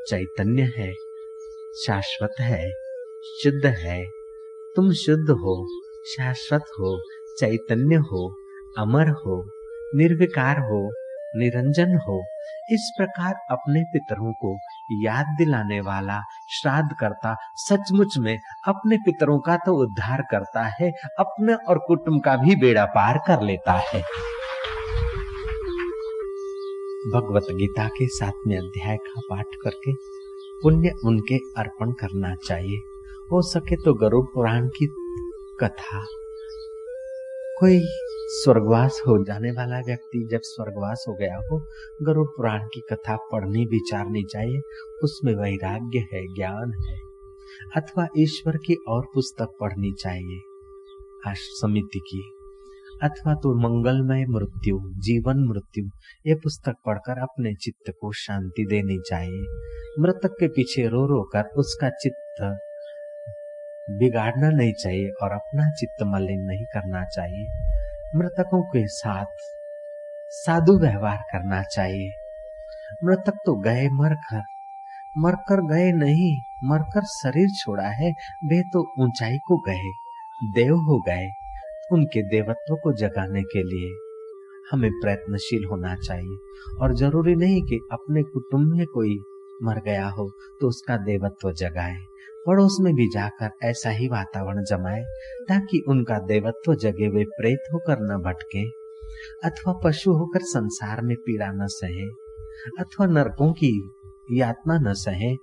[0.09, 0.93] चैतन्य है,
[1.85, 2.71] शाश्वत है,
[3.43, 4.03] शुद्ध है।
[4.75, 5.55] तुम शुद्ध हो,
[6.17, 7.01] शाश्वत हो,
[7.39, 8.35] चैतन्य हो,
[8.77, 9.49] अमर हो,
[9.95, 10.91] निर्विकार हो,
[11.35, 12.19] निरंजन हो।
[12.71, 14.57] इस प्रकार अपने पितरों को
[14.91, 16.19] याद दिलाने वाला
[16.51, 22.35] श्राद्ध करता सचमुच में अपने पितरों का तो उद्धार करता है, अपने और कुटुंब का
[22.35, 24.32] भी बेड़ा पार कर लेता है।
[27.07, 29.93] भगवत गीता के सातवें अध्याय का पाठ करके
[30.61, 32.77] पुण्य उनके अर्पण करना चाहिए।
[33.31, 34.85] हो सके तो गरुड़ पुराण की
[35.59, 36.05] कथा।
[37.59, 37.79] कोई
[38.25, 41.65] स्वर्गवास हो, जाने वाला व्यक्ति जब स्वर्गवास हो गया हो,
[42.01, 44.61] गरुड़ पुराण की कथा पढ़नी, विचारनी चाहिए,
[45.03, 46.99] उसमें वैराग्य है, ज्ञान है।
[47.75, 50.39] अथवा ईश्वर की और पुस्तक पढ़नी चाहिए।
[51.27, 52.31] समिति की
[53.03, 55.85] अथवा तो मंगलमय मृत्यु, जीवन मृत्यु,
[56.27, 59.45] ये पुस्तक पढ़कर अपने चित्त को शांति देनी चाहिए।
[59.99, 62.43] मृतक के पीछे रो रो कर उसका चित्त
[63.89, 67.47] बिगाड़ना नहीं चाहिए और अपना चित्त मलिन नहीं करना चाहिए।
[68.15, 69.25] मृतकों के साथ
[70.29, 72.11] साधु व्यवहार करना चाहिए।
[73.03, 74.41] मृतक तो गए मरकर
[75.17, 78.11] मरकर गए नहीं, मरकर शरीर छोड़ा है,
[78.45, 79.91] वे तो ऊंचाई को गए,
[80.43, 81.42] देव हो गए।
[81.91, 83.95] उनके देवत्व को जगाने के लिए
[84.71, 86.37] हमें प्रयत्नशील होना चाहिए।
[86.81, 89.17] और ज़रूरी नहीं कि अपने कुटुंब में कोई
[89.63, 90.29] मर गया हो
[90.61, 91.95] तो उसका देवत्व जगाए।
[92.47, 95.01] पड़ोस में भी जाकर ऐसा ही वातावरण जमाए,
[95.49, 98.63] ताकि उनका देवत्व जगे वे प्रेत होकर न भटके,
[99.43, 102.07] अथवा पशु होकर संसार में पीड़ा न सहे,
[102.79, 103.71] अथवा नरकों की
[104.31, 105.33] यातना न सहे।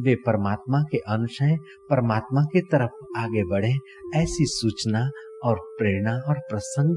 [0.00, 1.58] वे परमात्मा के अंश हैं,
[1.90, 3.72] परमात्मा के तरफ़ आगे बढ़े,
[4.14, 5.10] ऐसी सूचना
[5.44, 6.96] और प्रेरणा और प्रसंग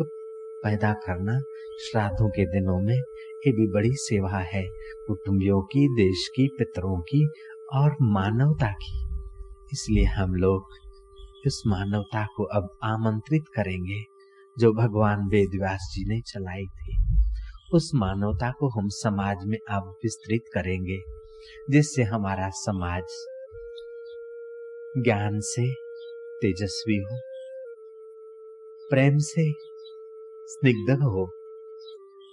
[0.64, 1.40] पैदा करना
[1.82, 2.96] श्राद्धों के दिनों में
[3.48, 4.64] ये भी बड़ी सेवा है।
[5.08, 7.28] कुटुंबियों की, देश की, पितरों की
[7.74, 9.10] और मानवता की।
[9.74, 10.68] इसलिए हम लोग
[11.46, 14.04] इस मानवता को अब आमंत्रित करेंगे,
[14.60, 16.98] जो भगवान वेद व्यास जी ने चलाई थी।
[17.74, 21.00] उस मानवता को हम समाज में अब विस्तृत करेंगे,
[21.70, 23.04] जिससे हमारा समाज
[24.98, 25.74] ज्ञान से
[26.42, 27.20] तेजस्वी हो
[28.90, 29.52] प्रेम से
[30.46, 31.26] स्निग्ध हो,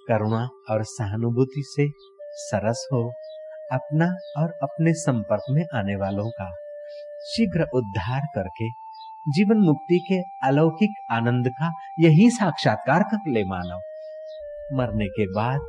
[0.08, 1.90] करुणा और सहानुभूति से
[2.32, 3.12] सरस हो,
[3.72, 6.50] अपना और अपने संपर्क में आने वालों का
[7.26, 8.68] शीघ्र उद्धार करके
[9.28, 13.80] जीवन मुक्ति के अलौकिक आनंद का यही साक्षात्कार कर ले मानव।
[14.72, 15.60] मरने के बाद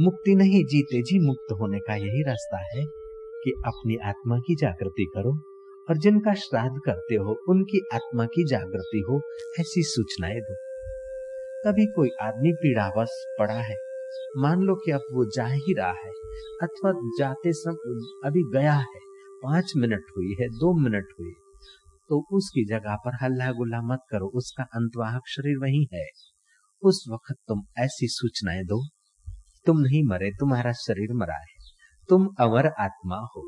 [0.00, 2.84] मुक्ति नहीं जीते जी मुक्त होने का यही रास्ता है
[3.44, 5.49] कि अपनी आत्मा की जागृति करो।
[5.88, 9.20] और जिनका श्राद्ध करते हो, उनकी आत्मा की जागृति हो,
[9.60, 10.54] ऐसी सूचनाएँ दो।
[11.64, 13.08] कभी कोई आदमी पीड़ावश
[13.38, 13.76] पड़ा है।
[14.36, 16.10] मान लो कि अब वो जा ही रहा है,
[16.62, 19.00] अथवा जाते समय अभी गया है,
[19.42, 21.32] पाँच मिनट हुई है, दो मिनट हुई
[22.10, 26.06] तो उसकी जगह पर हल्ला गुल्ला मत करो, उसका अंतवाहक शरीर वही है।
[26.82, 28.82] उस वक्त तुम ऐसी सूचनाएँ दो,
[29.66, 31.58] तुम नहीं मरे, तुम्हारा शरीर मरा है,
[32.08, 33.42] तुम अमर आत्मा हो।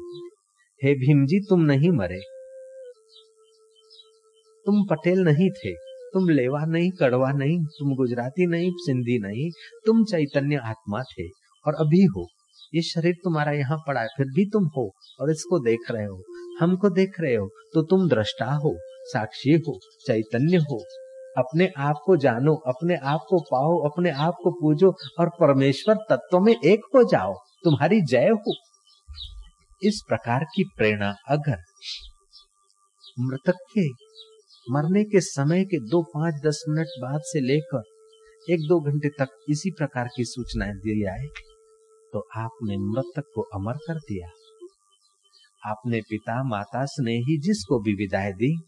[0.83, 2.19] हे भीम जी तुम नहीं मरे।
[4.67, 5.73] तुम पटेल नहीं थे,
[6.15, 9.51] तुम लेवा नहीं, कड़वा नहीं, तुम गुजराती नहीं, सिंधी नहीं,
[9.87, 11.27] तुम चैतन्य आत्मा थे
[11.65, 12.27] और अभी हो।
[12.75, 14.89] ये शरीर तुम्हारा यहाँ पड़ा है, फिर भी तुम हो
[15.21, 16.23] और इसको देख रहे हो,
[16.61, 18.75] हमको देख रहे हो तो तुम दृष्टा हो,
[19.05, 20.83] साक्षी हो, चैतन्य हो।
[21.37, 26.41] अपने आप को जानो, अपने आप को पाओ, अपने आप को पूजो और परमेश्वर तत्व
[26.41, 28.55] में एक हो जाओ, तुम्हारी जय हो।
[29.85, 31.57] इस प्रकार की प्रेरणा अगर
[33.21, 33.89] मृतक के
[34.71, 37.83] मरने के समय के दो पाँच दस मिनट बाद से लेकर
[38.53, 41.27] एक दो घंटे तक इसी प्रकार की सूचनाएँ दी जाए
[42.13, 44.29] तो आपने मृतक को अमर कर दिया।
[45.71, 48.61] आपने पिता, माता, स्नेही जिसको भी विदाई दी,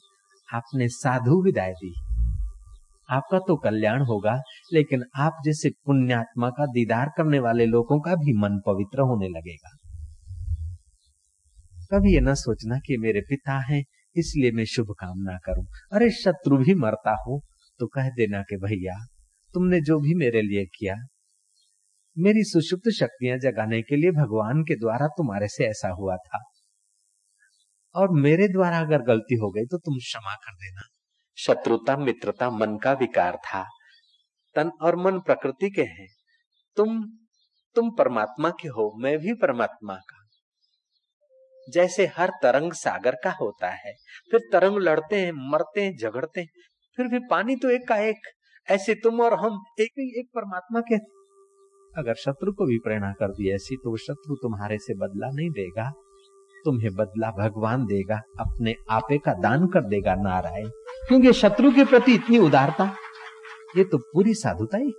[0.54, 1.94] आपने साधु विदाई दी।
[3.10, 4.42] आपका तो कल्याण होगा,
[4.72, 9.83] लेकिन आप जैसे पुण्यात्मा का दीदार करने वाले लोगों का भी मन पवित्र होने लगेगा।
[11.94, 13.84] कभी ये न सोचना कि मेरे पिता हैं,
[14.16, 17.42] इसलिए मैं शुभ कामना करूँ। अरे, शत्रु भी मरता हो
[17.78, 19.06] तो कह देना कि भैया,
[19.54, 20.94] तुमने जो भी मेरे लिए किया,
[22.18, 26.42] मेरी सुषुप्त शक्तियाँ जगाने के लिए भगवान के द्वारा तुम्हारे से ऐसा हुआ था।
[27.94, 30.82] और मेरे द्वारा अगर गलती हो गई तो तुम क्षमा कर देना।
[31.38, 33.64] शत्रुता, मित्रता, मन का विकार था।
[34.54, 36.08] तन और मन प्रकृति के हैं।
[36.76, 37.04] तुम
[37.74, 40.23] तुम परमात्मा के हो, मैं भी परमात्मा का।
[41.70, 43.92] जैसे हर तरंग सागर का होता है।
[44.30, 46.48] फिर तरंग लड़ते हैं, मरते हैं, झगड़ते हैं।
[46.96, 48.16] फिर भी पानी तो एक का एक।
[48.70, 50.96] ऐसे तुम और हम एक ही एक परमात्मा के।
[52.00, 55.92] अगर शत्रु को भी प्रेरणा कर दी ऐसी तो शत्रु तुम्हारे से बदला नहीं देगा।
[56.64, 60.68] तुम्हें बदला भगवान देगा, अपने आपे का दान कर देगा नारायण।
[61.08, 62.96] क्योंकि शत्रु के प्रति इतनी उदारता,
[63.76, 64.92] ये तो पूरी साधुता ही